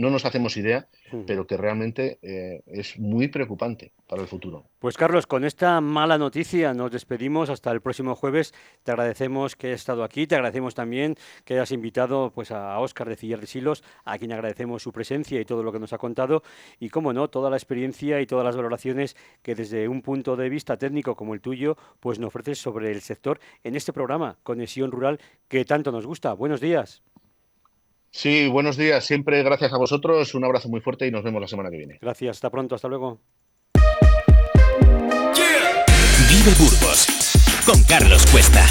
no 0.00 0.08
nos 0.08 0.24
hacemos 0.24 0.56
idea, 0.56 0.88
pero 1.26 1.46
que 1.46 1.58
realmente 1.58 2.18
eh, 2.22 2.62
es 2.66 2.98
muy 2.98 3.28
preocupante 3.28 3.92
para 4.08 4.22
el 4.22 4.28
futuro. 4.28 4.64
Pues 4.78 4.96
Carlos, 4.96 5.26
con 5.26 5.44
esta 5.44 5.78
mala 5.82 6.16
noticia 6.16 6.72
nos 6.72 6.90
despedimos 6.90 7.50
hasta 7.50 7.70
el 7.70 7.82
próximo 7.82 8.14
jueves. 8.14 8.54
Te 8.82 8.92
agradecemos 8.92 9.56
que 9.56 9.66
hayas 9.66 9.80
estado 9.80 10.02
aquí, 10.02 10.26
te 10.26 10.36
agradecemos 10.36 10.74
también 10.74 11.16
que 11.44 11.52
hayas 11.52 11.70
invitado 11.72 12.32
pues, 12.34 12.50
a 12.50 12.78
Óscar 12.78 13.10
de 13.10 13.16
Cillar 13.16 13.40
de 13.40 13.46
Silos, 13.46 13.84
a 14.06 14.16
quien 14.16 14.32
agradecemos 14.32 14.82
su 14.82 14.90
presencia 14.90 15.38
y 15.38 15.44
todo 15.44 15.62
lo 15.62 15.70
que 15.70 15.78
nos 15.78 15.92
ha 15.92 15.98
contado, 15.98 16.42
y 16.78 16.88
como 16.88 17.12
no, 17.12 17.28
toda 17.28 17.50
la 17.50 17.56
experiencia 17.56 18.22
y 18.22 18.26
todas 18.26 18.46
las 18.46 18.56
valoraciones 18.56 19.18
que 19.42 19.54
desde 19.54 19.86
un 19.86 20.00
punto 20.00 20.34
de 20.34 20.48
vista 20.48 20.78
técnico 20.78 21.14
como 21.14 21.34
el 21.34 21.42
tuyo, 21.42 21.76
pues 22.00 22.18
nos 22.18 22.28
ofreces 22.28 22.58
sobre 22.58 22.90
el 22.90 23.02
sector 23.02 23.38
en 23.64 23.76
este 23.76 23.92
programa, 23.92 24.38
Conexión 24.44 24.92
Rural, 24.92 25.20
que 25.46 25.66
tanto 25.66 25.92
nos 25.92 26.06
gusta. 26.06 26.32
Buenos 26.32 26.62
días. 26.62 27.02
Sí, 28.10 28.48
buenos 28.48 28.76
días. 28.76 29.04
Siempre 29.04 29.42
gracias 29.42 29.72
a 29.72 29.78
vosotros. 29.78 30.34
Un 30.34 30.44
abrazo 30.44 30.68
muy 30.68 30.80
fuerte 30.80 31.06
y 31.06 31.10
nos 31.10 31.22
vemos 31.22 31.40
la 31.40 31.48
semana 31.48 31.70
que 31.70 31.76
viene. 31.76 31.98
Gracias. 32.00 32.38
Hasta 32.38 32.50
pronto. 32.50 32.74
Hasta 32.74 32.88
luego. 32.88 33.20
Vive 36.28 36.54
Burgos 36.58 37.06
con 37.64 37.82
Carlos 37.84 38.24
Cuesta. 38.32 38.66